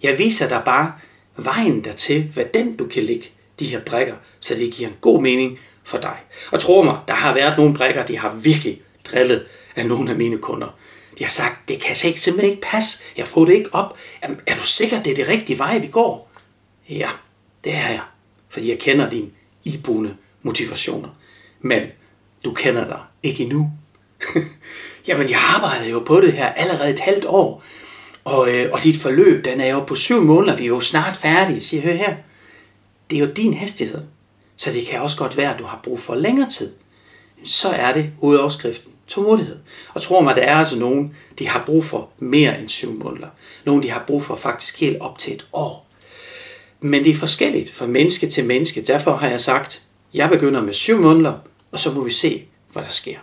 Jeg 0.03 0.19
viser 0.19 0.49
dig 0.49 0.61
bare 0.65 0.91
vejen 1.37 1.83
dertil, 1.83 2.23
hvordan 2.33 2.75
du 2.75 2.87
kan 2.87 3.03
lægge 3.03 3.25
de 3.59 3.65
her 3.65 3.79
brækker, 3.79 4.15
så 4.39 4.55
det 4.55 4.73
giver 4.73 4.89
en 4.89 4.95
god 5.01 5.21
mening 5.21 5.59
for 5.83 5.97
dig. 5.97 6.17
Og 6.51 6.59
tro 6.59 6.81
mig, 6.81 6.99
der 7.07 7.13
har 7.13 7.33
været 7.33 7.57
nogle 7.57 7.73
brækker, 7.73 8.05
de 8.05 8.17
har 8.17 8.35
virkelig 8.35 8.81
drillet 9.03 9.45
af 9.75 9.85
nogle 9.85 10.11
af 10.11 10.17
mine 10.17 10.37
kunder. 10.37 10.77
De 11.19 11.23
har 11.23 11.31
sagt, 11.31 11.69
det 11.69 11.81
kan 11.81 11.95
simpelthen 11.95 12.49
ikke 12.49 12.61
passe. 12.61 13.03
Jeg 13.17 13.27
får 13.27 13.45
det 13.45 13.53
ikke 13.53 13.73
op. 13.73 13.97
Er 14.21 14.55
du 14.55 14.65
sikker, 14.65 15.03
det 15.03 15.11
er 15.11 15.15
det 15.15 15.27
rigtige 15.27 15.59
vej, 15.59 15.77
vi 15.77 15.87
går? 15.87 16.31
Ja, 16.89 17.09
det 17.63 17.73
er 17.73 17.89
jeg. 17.89 18.01
Fordi 18.49 18.69
jeg 18.69 18.79
kender 18.79 19.09
dine 19.09 19.29
iboende 19.63 20.15
motivationer. 20.41 21.09
Men 21.61 21.81
du 22.45 22.53
kender 22.53 22.85
dig 22.85 22.99
ikke 23.23 23.43
endnu. 23.43 23.71
Jamen, 25.07 25.29
jeg 25.29 25.39
arbejder 25.55 25.85
jo 25.85 25.99
på 25.99 26.21
det 26.21 26.33
her 26.33 26.47
allerede 26.53 26.89
et 26.93 26.99
halvt 26.99 27.25
år. 27.25 27.63
Og, 28.23 28.49
øh, 28.49 28.71
og 28.73 28.83
dit 28.83 28.97
forløb, 28.97 29.45
den 29.45 29.61
er 29.61 29.67
jo 29.67 29.83
på 29.83 29.95
syv 29.95 30.21
måneder. 30.21 30.55
Vi 30.55 30.63
er 30.63 30.67
jo 30.67 30.79
snart 30.79 31.17
færdige. 31.17 31.61
siger, 31.61 31.83
hør 31.83 31.93
her. 31.93 32.15
Det 33.09 33.15
er 33.15 33.19
jo 33.19 33.31
din 33.31 33.53
hastighed. 33.53 34.01
Så 34.57 34.71
det 34.71 34.85
kan 34.85 35.01
også 35.01 35.17
godt 35.17 35.37
være, 35.37 35.53
at 35.53 35.59
du 35.59 35.65
har 35.65 35.79
brug 35.83 35.99
for 35.99 36.15
længere 36.15 36.49
tid. 36.49 36.71
Så 37.43 37.69
er 37.69 37.93
det 37.93 38.11
hovedoverskriften 38.19 38.93
tålmodighed. 39.07 39.57
Og 39.93 40.01
tror 40.01 40.21
mig, 40.21 40.35
der 40.35 40.41
er 40.41 40.55
altså 40.55 40.79
nogen, 40.79 41.15
de 41.39 41.47
har 41.47 41.63
brug 41.65 41.85
for 41.85 42.09
mere 42.19 42.59
end 42.59 42.69
syv 42.69 42.93
måneder. 42.93 43.27
Nogle, 43.65 43.83
de 43.83 43.89
har 43.89 44.03
brug 44.07 44.23
for 44.23 44.35
faktisk 44.35 44.79
helt 44.79 44.97
op 44.99 45.17
til 45.17 45.33
et 45.33 45.45
år. 45.53 45.87
Men 46.79 47.03
det 47.03 47.11
er 47.11 47.15
forskelligt 47.15 47.71
fra 47.71 47.85
menneske 47.85 48.29
til 48.29 48.45
menneske. 48.45 48.81
Derfor 48.81 49.15
har 49.15 49.29
jeg 49.29 49.41
sagt, 49.41 49.81
jeg 50.13 50.29
begynder 50.29 50.61
med 50.61 50.73
syv 50.73 50.99
måneder, 51.01 51.33
og 51.71 51.79
så 51.79 51.91
må 51.91 52.03
vi 52.03 52.11
se, 52.11 52.43
hvad 52.73 52.83
der 52.83 52.89
sker. 52.89 53.17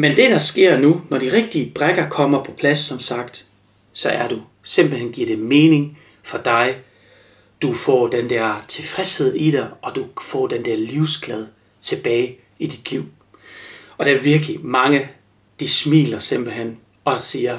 Men 0.00 0.16
det, 0.16 0.30
der 0.30 0.38
sker 0.38 0.78
nu, 0.78 1.02
når 1.08 1.18
de 1.18 1.32
rigtige 1.32 1.72
brækker 1.74 2.08
kommer 2.08 2.44
på 2.44 2.52
plads, 2.52 2.78
som 2.78 3.00
sagt, 3.00 3.46
så 3.92 4.08
er 4.08 4.28
du 4.28 4.42
simpelthen 4.62 5.12
giver 5.12 5.26
det 5.26 5.38
mening 5.38 5.98
for 6.22 6.38
dig. 6.38 6.76
Du 7.62 7.72
får 7.72 8.06
den 8.08 8.30
der 8.30 8.64
tilfredshed 8.68 9.34
i 9.34 9.50
dig, 9.50 9.68
og 9.82 9.96
du 9.96 10.06
får 10.20 10.46
den 10.46 10.64
der 10.64 10.76
livsglæde 10.76 11.48
tilbage 11.80 12.38
i 12.58 12.66
dit 12.66 12.90
liv. 12.90 13.04
Og 13.96 14.06
der 14.06 14.14
er 14.14 14.18
virkelig 14.18 14.60
mange, 14.62 15.10
de 15.60 15.68
smiler 15.68 16.18
simpelthen 16.18 16.76
og 17.04 17.22
siger, 17.22 17.58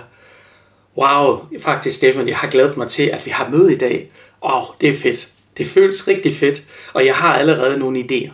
wow, 0.97 1.45
faktisk 1.59 1.97
Stefan, 1.97 2.27
jeg 2.27 2.37
har 2.37 2.49
glædet 2.49 2.77
mig 2.77 2.87
til, 2.87 3.03
at 3.03 3.25
vi 3.25 3.31
har 3.31 3.49
møde 3.49 3.73
i 3.73 3.77
dag. 3.77 4.11
Åh, 4.41 4.69
oh, 4.69 4.75
det 4.81 4.89
er 4.89 4.97
fedt. 4.97 5.29
Det 5.57 5.67
føles 5.67 6.07
rigtig 6.07 6.35
fedt, 6.35 6.63
og 6.93 7.05
jeg 7.05 7.15
har 7.15 7.33
allerede 7.33 7.77
nogle 7.77 7.99
idéer. 7.99 8.31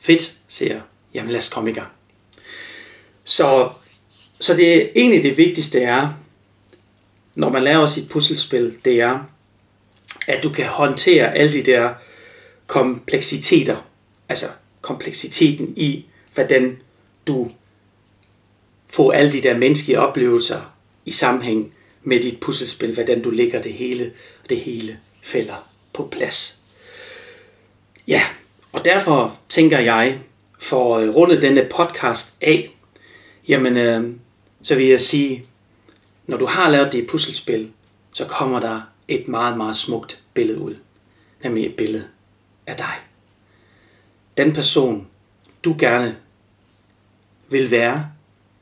Fedt, 0.00 0.34
siger 0.48 0.72
jeg. 0.72 0.82
Jamen 1.14 1.30
lad 1.30 1.38
os 1.38 1.48
komme 1.48 1.70
i 1.70 1.74
gang. 1.74 1.88
Så, 3.28 3.70
så 4.40 4.56
det 4.56 4.76
er 4.76 4.88
egentlig 4.96 5.22
det 5.22 5.36
vigtigste 5.36 5.80
er, 5.80 6.14
når 7.34 7.48
man 7.48 7.62
laver 7.62 7.86
sit 7.86 8.08
puslespil, 8.08 8.78
det 8.84 9.00
er, 9.00 9.18
at 10.26 10.42
du 10.42 10.50
kan 10.50 10.66
håndtere 10.66 11.34
alle 11.34 11.52
de 11.52 11.62
der 11.62 11.94
kompleksiteter, 12.66 13.76
altså 14.28 14.46
kompleksiteten 14.80 15.74
i, 15.76 16.04
hvordan 16.34 16.78
du 17.26 17.50
får 18.88 19.12
alle 19.12 19.32
de 19.32 19.42
der 19.42 19.58
menneskelige 19.58 20.00
oplevelser 20.00 20.60
i 21.04 21.10
sammenhæng 21.10 21.72
med 22.02 22.20
dit 22.20 22.40
puslespil, 22.40 22.94
hvordan 22.94 23.22
du 23.22 23.30
lægger 23.30 23.62
det 23.62 23.72
hele, 23.72 24.12
og 24.44 24.50
det 24.50 24.60
hele 24.60 24.98
falder 25.22 25.68
på 25.92 26.08
plads. 26.12 26.58
Ja, 28.06 28.22
og 28.72 28.84
derfor 28.84 29.38
tænker 29.48 29.78
jeg, 29.78 30.18
for 30.58 30.96
at 30.96 31.14
runde 31.16 31.42
denne 31.42 31.68
podcast 31.70 32.36
af, 32.40 32.77
jamen, 33.48 33.76
øh, 33.76 34.14
så 34.62 34.74
vil 34.74 34.86
jeg 34.86 35.00
sige, 35.00 35.44
når 36.26 36.36
du 36.36 36.46
har 36.46 36.70
lavet 36.70 36.92
det 36.92 37.06
puslespil, 37.06 37.70
så 38.12 38.24
kommer 38.24 38.60
der 38.60 38.80
et 39.08 39.28
meget, 39.28 39.56
meget 39.56 39.76
smukt 39.76 40.22
billede 40.34 40.58
ud. 40.58 40.76
Nemlig 41.42 41.66
et 41.66 41.76
billede 41.76 42.04
af 42.66 42.76
dig. 42.76 42.94
Den 44.36 44.52
person, 44.52 45.06
du 45.64 45.76
gerne 45.78 46.16
vil 47.50 47.70
være, 47.70 48.10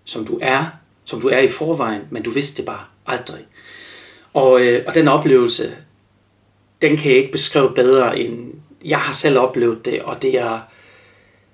som 0.05 0.27
du 0.27 0.38
er, 0.42 0.66
som 1.05 1.20
du 1.20 1.29
er 1.29 1.38
i 1.38 1.49
forvejen, 1.49 2.03
men 2.11 2.22
du 2.22 2.31
vidste 2.31 2.57
det 2.57 2.66
bare 2.66 2.85
aldrig. 3.07 3.46
Og, 4.35 4.61
øh, 4.61 4.85
og 4.87 4.94
den 4.94 5.09
oplevelse, 5.09 5.77
den 6.83 6.96
kan 6.96 7.11
jeg 7.11 7.18
ikke 7.18 7.33
beskrive 7.33 7.75
bedre 7.75 8.18
end, 8.18 8.53
jeg 8.85 8.99
har 8.99 9.12
selv 9.12 9.38
oplevet 9.38 9.85
det, 9.85 10.03
og 10.03 10.22
det 10.22 10.38
er 10.38 10.61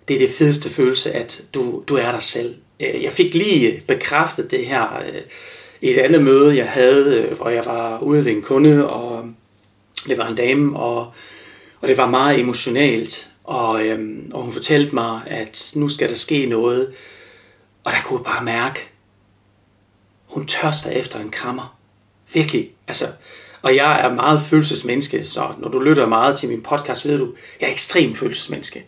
det, 0.09 0.15
er 0.15 0.19
det 0.19 0.31
fedeste 0.31 0.71
følelse, 0.71 1.13
at 1.13 1.45
du, 1.55 1.85
du 1.89 1.97
er 1.97 2.13
der 2.13 2.19
selv. 2.19 2.57
Øh, 2.83 3.03
jeg 3.03 3.13
fik 3.13 3.35
lige 3.35 3.83
bekræftet 3.89 4.51
det 4.51 4.67
her 4.67 4.99
øh, 5.07 5.23
i 5.81 5.91
et 5.91 5.99
andet 5.99 6.23
møde, 6.23 6.57
jeg 6.57 6.69
havde, 6.69 7.17
øh, 7.17 7.37
hvor 7.37 7.49
jeg 7.49 7.63
var 7.67 7.99
ude 7.99 8.25
ved 8.25 8.33
en 8.33 8.43
kunde, 8.43 8.91
og 8.91 9.25
det 10.09 10.19
var 10.19 10.29
en 10.29 10.37
dame, 10.37 10.79
og, 10.79 11.13
og 11.81 11.89
det 11.89 11.97
var 11.97 12.07
meget 12.07 12.41
emotionelt. 12.41 13.29
Og, 13.45 13.87
øhm, 13.87 14.31
og 14.35 14.43
hun 14.43 14.53
fortalte 14.53 14.95
mig, 14.95 15.21
at 15.27 15.73
nu 15.77 15.89
skal 15.89 16.09
der 16.09 16.15
ske 16.15 16.47
noget, 16.47 16.93
og 17.85 17.93
der 17.93 17.99
kunne 18.05 18.19
jeg 18.19 18.25
bare 18.25 18.45
mærke, 18.45 18.81
hun 20.27 20.47
tørster 20.47 20.91
efter 20.91 21.21
en 21.21 21.31
krammer. 21.31 21.79
Virkelig. 22.33 22.71
Altså, 22.89 23.05
og 23.63 23.77
jeg 23.77 24.01
er 24.01 24.15
meget 24.15 24.43
følelsesmenneske, 24.43 25.25
så 25.25 25.49
når 25.59 25.69
du 25.69 25.79
lytter 25.79 26.07
meget 26.07 26.39
til 26.39 26.49
min 26.49 26.63
podcast, 26.63 27.09
ved 27.09 27.19
du, 27.19 27.35
jeg 27.61 27.67
er 27.67 27.73
ekstrem 27.73 28.15
følelsesmenneske. 28.15 28.85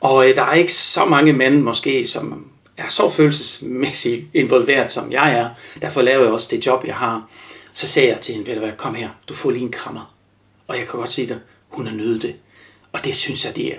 Og 0.00 0.28
øh, 0.28 0.36
der 0.36 0.42
er 0.42 0.54
ikke 0.54 0.74
så 0.74 1.04
mange 1.04 1.32
mænd 1.32 1.62
måske, 1.62 2.06
som 2.06 2.50
er 2.78 2.88
så 2.88 3.10
følelsesmæssigt 3.10 4.26
involveret, 4.34 4.92
som 4.92 5.12
jeg 5.12 5.32
er. 5.34 5.48
Derfor 5.82 6.02
laver 6.02 6.24
jeg 6.24 6.32
også 6.32 6.48
det 6.50 6.66
job, 6.66 6.86
jeg 6.86 6.94
har. 6.94 7.28
Så 7.74 7.88
sagde 7.88 8.08
jeg 8.08 8.20
til 8.20 8.34
hende, 8.34 8.46
ved 8.46 8.54
du 8.54 8.60
hvad, 8.60 8.72
kom 8.72 8.94
her, 8.94 9.08
du 9.28 9.34
får 9.34 9.50
lige 9.50 9.62
en 9.62 9.70
krammer. 9.70 10.14
Og 10.66 10.78
jeg 10.78 10.86
kan 10.88 10.98
godt 10.98 11.12
sige 11.12 11.28
dig, 11.28 11.38
hun 11.68 11.86
har 11.86 11.94
nødt 11.94 12.22
det. 12.22 12.36
Og 12.92 13.04
det 13.04 13.14
synes 13.14 13.44
jeg, 13.44 13.56
det 13.56 13.66
er 13.66 13.78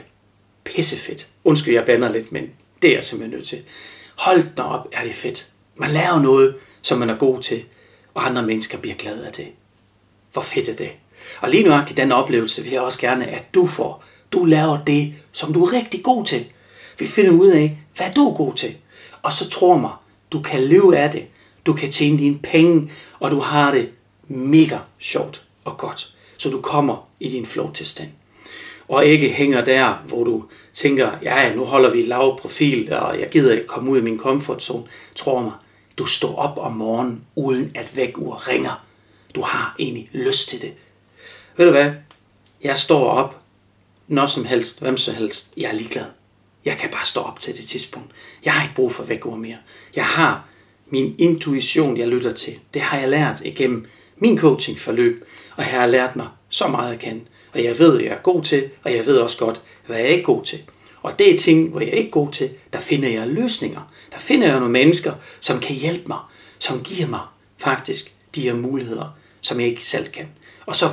pissefedt. 0.64 1.28
Undskyld, 1.44 1.74
jeg 1.74 1.86
bander 1.86 2.12
lidt, 2.12 2.32
men 2.32 2.50
det 2.82 2.90
er 2.90 2.94
jeg 2.94 3.04
simpelthen 3.04 3.38
nødt 3.38 3.48
til. 3.48 3.60
Hold 4.16 4.44
da 4.58 4.62
op, 4.62 4.88
er 4.92 5.04
det 5.04 5.14
fedt. 5.16 5.48
Man 5.76 5.92
laver 5.92 6.20
noget, 6.22 6.56
som 6.82 7.00
man 7.00 7.10
er 7.10 7.18
god 7.18 7.42
til, 7.42 7.64
og 8.14 8.26
andre 8.26 8.44
mennesker 8.44 8.78
bliver 8.78 8.96
glade 8.96 9.28
af 9.28 9.32
det. 9.34 9.48
Hvor 10.34 10.42
fedt 10.42 10.70
er 10.70 10.76
det? 10.76 10.90
Og 11.42 11.50
lige 11.50 11.64
nu 11.64 11.82
den 11.98 12.12
oplevelse 12.12 12.64
vil 12.64 12.72
jeg 12.72 12.82
også 12.82 13.00
gerne, 13.00 13.28
at 13.28 13.54
du 13.54 13.68
får. 13.68 14.04
Du 14.32 14.46
laver 14.46 14.84
det, 14.88 15.14
som 15.32 15.54
du 15.54 15.66
er 15.66 15.74
rigtig 15.74 16.04
god 16.04 16.26
til. 16.26 16.46
Vi 17.00 17.08
finder 17.08 17.32
ud 17.32 17.48
af, 17.48 17.78
hvad 17.96 18.08
du 18.16 18.30
er 18.30 18.36
god 18.36 18.54
til. 18.54 18.78
Og 19.22 19.34
så 19.34 19.50
tror 19.50 19.78
mig, 19.78 19.92
du 20.32 20.42
kan 20.42 20.64
leve 20.64 20.98
af 20.98 21.12
det. 21.12 21.26
Du 21.66 21.74
kan 21.74 21.92
tjene 21.92 22.18
dine 22.18 22.40
penge, 22.40 22.92
og 23.20 23.32
du 23.32 23.40
har 23.40 23.72
det 23.72 23.90
mega 24.28 24.78
sjovt 25.00 25.44
og 25.66 25.78
godt. 25.78 26.14
Så 26.38 26.50
du 26.50 26.62
kommer 26.62 27.08
i 27.20 27.30
din 27.30 27.46
flow-tilstand. 27.46 28.10
Og 28.88 29.06
ikke 29.06 29.30
hænger 29.30 29.66
der, 29.66 29.94
hvor 30.08 30.24
du 30.24 30.44
tænker, 30.74 31.12
ja, 31.24 31.56
nu 31.56 31.66
holder 31.66 31.90
vi 31.90 32.02
lav 32.02 32.40
profil, 32.40 32.94
og 32.94 33.20
jeg 33.20 33.30
gider 33.30 33.54
ikke 33.54 33.68
komme 33.68 33.92
ud 33.92 33.98
af 33.98 34.04
min 34.04 34.20
comfort 34.20 34.64
zone. 34.64 34.84
Tror 35.16 35.42
mig, 35.42 35.52
du 35.98 36.06
står 36.06 36.36
op 36.36 36.58
om 36.58 36.74
morgenen, 36.74 37.22
uden 37.36 37.72
at 37.76 37.96
vækkeur 37.96 38.48
ringer. 38.48 38.86
Du 39.36 39.42
har 39.42 39.76
egentlig 39.80 40.10
lyst 40.14 40.50
til 40.50 40.62
det. 40.62 40.74
Ved 41.58 41.66
du 41.66 41.72
hvad? 41.72 41.92
Jeg 42.64 42.78
står 42.78 43.10
op, 43.10 43.42
når 44.08 44.26
som 44.26 44.46
helst, 44.46 44.82
hvem 44.82 44.98
som 44.98 45.16
helst. 45.16 45.54
Jeg 45.58 45.70
er 45.70 45.74
ligeglad. 45.74 46.06
Jeg 46.66 46.78
kan 46.78 46.90
bare 46.90 47.06
stå 47.06 47.22
op 47.22 47.40
til 47.40 47.58
det 47.58 47.68
tidspunkt. 47.68 48.12
Jeg 48.46 48.54
har 48.54 48.64
ikke 48.64 48.76
brug 48.76 48.92
for 48.92 49.04
vækkeur 49.04 49.36
mere. 49.36 49.58
Jeg 49.96 50.06
har 50.06 50.46
min 50.88 51.16
intuition, 51.18 51.98
jeg 51.98 52.08
lytter 52.08 52.34
til. 52.34 52.60
Det 52.74 52.82
har 52.82 52.98
jeg 53.00 53.10
lært 53.10 53.42
igennem 53.46 53.86
min 54.18 54.38
coachingforløb, 54.38 55.26
og 55.56 55.64
jeg 55.64 55.72
har 55.72 55.88
lært 55.88 56.16
mig 56.16 56.28
så 56.50 56.68
meget 56.68 56.94
at 56.94 57.00
kan. 57.00 57.28
Og 57.54 57.64
jeg 57.64 57.80
ved, 57.80 57.92
hvad 57.92 58.02
jeg 58.02 58.14
er 58.14 58.22
god 58.22 58.44
til, 58.44 58.70
og 58.84 58.96
jeg 58.96 59.06
ved 59.06 59.18
også 59.18 59.38
godt, 59.38 59.62
hvad 59.86 59.98
jeg 59.98 60.06
er 60.06 60.10
ikke 60.10 60.24
god 60.24 60.44
til. 60.44 60.60
Og 61.02 61.20
det 61.20 61.34
er 61.34 61.38
ting, 61.38 61.70
hvor 61.70 61.80
jeg 61.80 61.90
er 61.90 61.94
ikke 61.94 62.12
god 62.12 62.32
til, 62.32 62.50
der 62.74 62.80
finder 62.80 63.10
jeg 63.10 63.28
løsninger. 63.28 63.94
Der 64.12 64.20
finder 64.20 64.48
jeg 64.48 64.60
nogle 64.60 64.72
mennesker, 64.72 65.14
som 65.40 65.60
kan 65.60 65.76
hjælpe 65.76 66.08
mig, 66.08 66.20
som 66.60 66.84
giver 66.84 67.08
mig 67.08 67.22
faktisk 67.58 68.16
de 68.36 68.42
her 68.42 68.56
muligheder, 68.56 69.18
som 69.42 69.60
jeg 69.60 69.68
ikke 69.68 69.86
selv 69.86 70.08
kan. 70.08 70.28
Og 70.66 70.76
så 70.76 70.86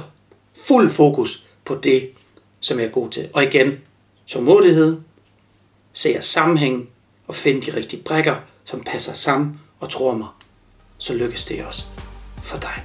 fuld 0.67 0.91
fokus 0.91 1.47
på 1.65 1.75
det, 1.75 2.11
som 2.61 2.79
jeg 2.79 2.87
er 2.87 2.91
god 2.91 3.11
til. 3.11 3.29
Og 3.33 3.43
igen, 3.43 3.73
tålmodighed, 4.27 4.97
ser 5.97 6.21
sammenhæng 6.21 6.89
og 7.29 7.35
finde 7.35 7.63
de 7.63 7.77
rigtige 7.77 8.03
brækker, 8.03 8.35
som 8.65 8.81
passer 8.81 9.15
sammen, 9.15 9.61
og 9.81 9.91
tror 9.91 10.15
mig, 10.15 10.29
så 10.99 11.15
lykkes 11.15 11.45
det 11.45 11.65
også 11.65 11.85
for 12.43 12.59
dig. 12.59 12.85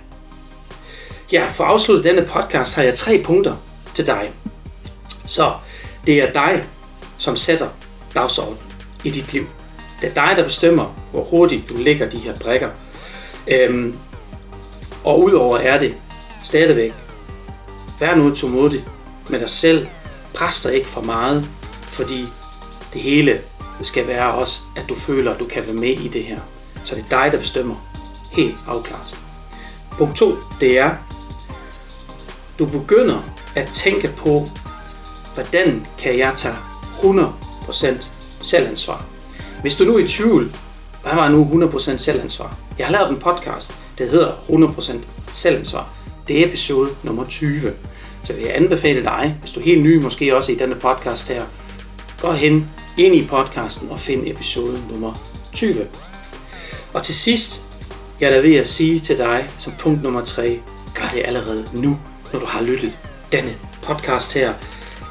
Ja, 1.31 1.47
for 1.53 1.63
at 1.63 1.69
afslutte 1.69 2.09
denne 2.09 2.25
podcast 2.25 2.75
har 2.75 2.83
jeg 2.83 2.95
tre 2.95 3.23
punkter 3.23 3.55
til 3.93 4.07
dig. 4.07 4.33
Så 5.25 5.53
det 6.05 6.21
er 6.21 6.33
dig, 6.33 6.65
som 7.17 7.37
sætter 7.37 7.69
dagsordenen 8.15 8.59
i 9.03 9.09
dit 9.09 9.33
liv. 9.33 9.45
Det 10.01 10.09
er 10.09 10.13
dig, 10.13 10.37
der 10.37 10.43
bestemmer, 10.43 10.95
hvor 11.11 11.23
hurtigt 11.23 11.69
du 11.69 11.77
lægger 11.77 12.09
de 12.09 12.17
her 12.17 12.39
brækker. 12.39 12.69
Øhm, 13.47 13.97
og 15.03 15.19
udover 15.19 15.57
er 15.57 15.79
det 15.79 15.95
stadigvæk, 16.43 16.93
vær 17.99 18.15
nu 18.15 18.35
tålmodig 18.35 18.85
med 19.29 19.39
dig 19.39 19.49
selv. 19.49 19.87
Pres 20.33 20.61
dig 20.61 20.73
ikke 20.73 20.87
for 20.87 21.01
meget, 21.01 21.49
fordi 21.83 22.27
det 22.93 23.01
hele 23.01 23.41
skal 23.81 24.07
være 24.07 24.31
også, 24.31 24.61
at 24.75 24.89
du 24.89 24.95
føler, 24.95 25.33
at 25.33 25.39
du 25.39 25.45
kan 25.45 25.63
være 25.65 25.75
med 25.75 25.89
i 25.89 26.07
det 26.07 26.23
her. 26.23 26.39
Så 26.83 26.95
det 26.95 27.05
er 27.09 27.23
dig, 27.23 27.31
der 27.31 27.39
bestemmer. 27.39 27.75
Helt 28.31 28.55
afklaret. 28.67 29.19
Punkt 29.91 30.17
2, 30.17 30.35
det 30.59 30.77
er, 30.77 30.95
du 32.59 32.65
begynder 32.65 33.19
at 33.55 33.69
tænke 33.73 34.07
på, 34.17 34.49
hvordan 35.33 35.87
kan 35.97 36.17
jeg 36.17 36.33
tage 36.35 36.55
100% 36.99 38.07
selvansvar. 38.41 39.05
Hvis 39.61 39.75
du 39.75 39.83
nu 39.83 39.95
er 39.95 39.99
i 39.99 40.07
tvivl, 40.07 40.51
hvad 41.03 41.15
var 41.15 41.29
nu 41.29 41.67
100% 41.67 41.97
selvansvar? 41.97 42.57
Jeg 42.77 42.85
har 42.85 42.91
lavet 42.91 43.09
en 43.09 43.19
podcast, 43.19 43.79
der 43.97 44.07
hedder 44.07 44.31
100% 44.49 44.97
selvansvar. 45.33 45.89
Det 46.27 46.39
er 46.39 46.45
episode 46.45 46.89
nummer 47.03 47.25
20. 47.25 47.73
Så 48.23 48.33
vil 48.33 48.41
jeg 48.41 48.55
anbefale 48.55 49.03
dig, 49.03 49.35
hvis 49.39 49.51
du 49.51 49.59
er 49.59 49.63
helt 49.63 49.83
ny 49.83 50.01
måske 50.01 50.35
også 50.35 50.51
i 50.51 50.55
denne 50.55 50.75
podcast 50.75 51.27
her, 51.27 51.43
gå 52.21 52.31
hen 52.31 52.69
ind 52.97 53.15
i 53.15 53.27
podcasten 53.27 53.89
og 53.89 53.99
find 53.99 54.27
episode 54.27 54.81
nummer 54.91 55.13
20. 55.53 55.87
Og 56.93 57.03
til 57.03 57.15
sidst, 57.15 57.63
jeg 58.19 58.29
er 58.29 58.33
der 58.33 58.41
ved 58.41 58.55
at 58.55 58.67
sige 58.67 58.99
til 58.99 59.17
dig 59.17 59.49
som 59.59 59.73
punkt 59.79 60.03
nummer 60.03 60.21
3, 60.21 60.59
gør 60.95 61.09
det 61.13 61.21
allerede 61.25 61.65
nu, 61.73 61.99
når 62.33 62.39
du 62.39 62.45
har 62.45 62.61
lyttet 62.61 62.97
denne 63.31 63.55
podcast 63.81 64.33
her, 64.33 64.53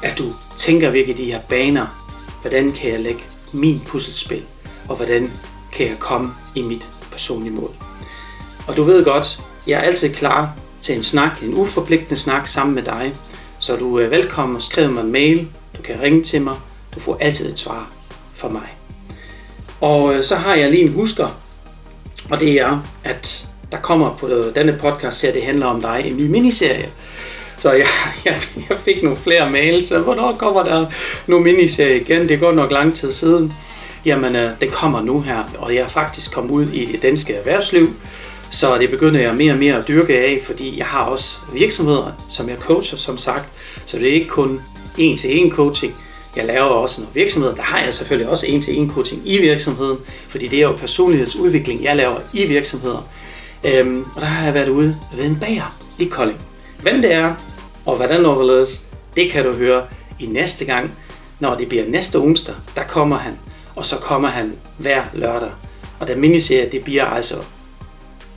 at 0.03 0.17
du 0.17 0.33
tænker 0.57 0.89
virkelig 0.89 1.17
de 1.17 1.25
her 1.25 1.39
baner. 1.49 2.07
Hvordan 2.41 2.71
kan 2.71 2.91
jeg 2.91 2.99
lægge 2.99 3.23
min 3.53 3.79
puslespil? 3.87 4.43
Og 4.89 4.95
hvordan 4.95 5.31
kan 5.73 5.87
jeg 5.87 5.99
komme 5.99 6.33
i 6.55 6.61
mit 6.61 6.89
personlige 7.11 7.53
mål? 7.53 7.71
Og 8.67 8.77
du 8.77 8.83
ved 8.83 9.05
godt, 9.05 9.41
jeg 9.67 9.79
er 9.79 9.83
altid 9.83 10.13
klar 10.13 10.53
til 10.81 10.95
en 10.95 11.03
snak, 11.03 11.43
en 11.43 11.53
uforpligtende 11.53 12.17
snak 12.17 12.47
sammen 12.47 12.75
med 12.75 12.83
dig. 12.83 13.15
Så 13.59 13.75
du 13.75 13.97
er 13.97 14.07
velkommen 14.07 14.55
og 14.55 14.61
skriv 14.61 14.91
mig 14.91 15.01
en 15.01 15.11
mail. 15.11 15.47
Du 15.77 15.81
kan 15.81 16.01
ringe 16.01 16.23
til 16.23 16.41
mig. 16.41 16.55
Du 16.95 16.99
får 16.99 17.17
altid 17.21 17.51
et 17.51 17.59
svar 17.59 17.89
fra 18.35 18.49
mig. 18.49 18.77
Og 19.81 20.13
øh, 20.13 20.23
så 20.23 20.35
har 20.35 20.55
jeg 20.55 20.71
lige 20.71 20.83
en 20.83 20.93
husker, 20.93 21.27
og 22.31 22.39
det 22.39 22.53
er, 22.53 22.85
at 23.03 23.47
der 23.71 23.77
kommer 23.77 24.17
på 24.19 24.29
denne 24.55 24.77
podcast 24.81 25.21
her, 25.21 25.33
det 25.33 25.43
handler 25.43 25.65
om 25.65 25.81
dig, 25.81 26.03
en 26.05 26.17
ny 26.17 26.23
miniserie. 26.23 26.89
Så 27.61 27.71
jeg, 27.71 27.85
jeg, 28.25 28.41
jeg 28.69 28.77
fik 28.77 29.03
nogle 29.03 29.17
flere 29.17 29.49
mails, 29.49 29.85
så 29.85 29.99
hvornår 29.99 30.35
kommer 30.35 30.63
der 30.63 30.85
nogle 31.27 31.43
miniserie 31.43 32.01
igen? 32.01 32.29
Det 32.29 32.39
går 32.39 32.51
nok 32.51 32.71
lang 32.71 32.95
tid 32.95 33.11
siden. 33.11 33.53
Jamen, 34.05 34.35
øh, 34.35 34.51
den 34.61 34.69
kommer 34.69 35.01
nu 35.01 35.21
her, 35.21 35.43
og 35.57 35.75
jeg 35.75 35.81
er 35.81 35.87
faktisk 35.87 36.33
kommet 36.33 36.51
ud 36.51 36.67
i 36.67 36.85
det 36.85 37.01
danske 37.01 37.33
erhvervsliv, 37.33 37.93
så 38.51 38.77
det 38.77 38.89
begynder 38.89 39.19
jeg 39.19 39.35
mere 39.35 39.53
og 39.53 39.59
mere 39.59 39.77
at 39.77 39.87
dyrke 39.87 40.17
af, 40.17 40.41
fordi 40.45 40.79
jeg 40.79 40.85
har 40.85 41.03
også 41.03 41.37
virksomheder, 41.53 42.11
som 42.29 42.49
jeg 42.49 42.57
coacher, 42.57 42.97
som 42.97 43.17
sagt. 43.17 43.49
Så 43.85 43.97
det 43.97 44.09
er 44.09 44.13
ikke 44.13 44.27
kun 44.27 44.61
en-til-en 44.97 45.51
coaching. 45.51 45.95
Jeg 46.35 46.45
laver 46.45 46.69
også 46.69 47.01
noget 47.01 47.15
virksomhed, 47.15 47.55
Der 47.55 47.61
har 47.61 47.79
jeg 47.79 47.93
selvfølgelig 47.93 48.29
også 48.29 48.47
en-til-en 48.47 48.91
coaching 48.91 49.21
i 49.25 49.37
virksomheden, 49.37 49.97
fordi 50.29 50.47
det 50.47 50.59
er 50.59 50.63
jo 50.63 50.71
personlighedsudvikling, 50.71 51.83
jeg 51.83 51.95
laver 51.95 52.19
i 52.33 52.45
virksomheder. 52.45 53.07
Øhm, 53.63 54.05
og 54.15 54.21
der 54.21 54.27
har 54.27 54.45
jeg 54.45 54.53
været 54.53 54.69
ude 54.69 54.97
ved 55.13 55.25
en 55.25 55.37
bager 55.41 55.77
i 55.99 56.05
Kolding. 56.05 56.39
Hvem 56.81 57.01
det 57.01 57.13
er, 57.13 57.33
og 57.85 57.95
hvordan 57.95 58.25
overledes, 58.25 58.81
det 59.15 59.31
kan 59.31 59.45
du 59.45 59.51
høre 59.53 59.85
i 60.19 60.25
næste 60.25 60.65
gang, 60.65 60.91
når 61.39 61.55
det 61.55 61.69
bliver 61.69 61.89
næste 61.89 62.15
onsdag. 62.15 62.55
Der 62.75 62.83
kommer 62.83 63.17
han, 63.17 63.39
og 63.75 63.85
så 63.85 63.95
kommer 63.95 64.27
han 64.27 64.53
hver 64.77 65.03
lørdag. 65.13 65.49
Og 65.99 66.07
den 66.07 66.19
miniserie, 66.19 66.69
det 66.71 66.83
bliver 66.83 67.05
altså, 67.05 67.35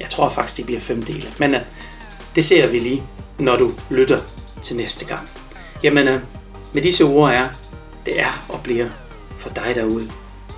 jeg 0.00 0.10
tror 0.10 0.28
faktisk, 0.28 0.56
det 0.56 0.66
bliver 0.66 0.80
fem 0.80 1.02
dele. 1.02 1.26
Men 1.38 1.54
uh, 1.54 1.60
det 2.34 2.44
ser 2.44 2.66
vi 2.66 2.78
lige, 2.78 3.02
når 3.38 3.56
du 3.56 3.70
lytter 3.90 4.20
til 4.62 4.76
næste 4.76 5.04
gang. 5.04 5.28
Jamen, 5.82 6.08
uh, 6.08 6.20
med 6.72 6.82
disse 6.82 7.04
ord 7.04 7.30
er, 7.30 7.48
det 8.06 8.20
er 8.20 8.46
og 8.48 8.62
bliver 8.62 8.88
for 9.38 9.50
dig 9.50 9.74
derude, 9.74 10.10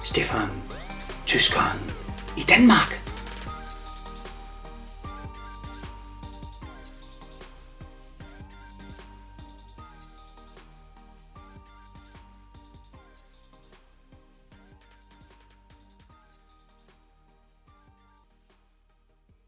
Stefan, 0.04 0.48
tyskeren 1.26 1.78
i 2.36 2.42
Danmark. 2.48 3.05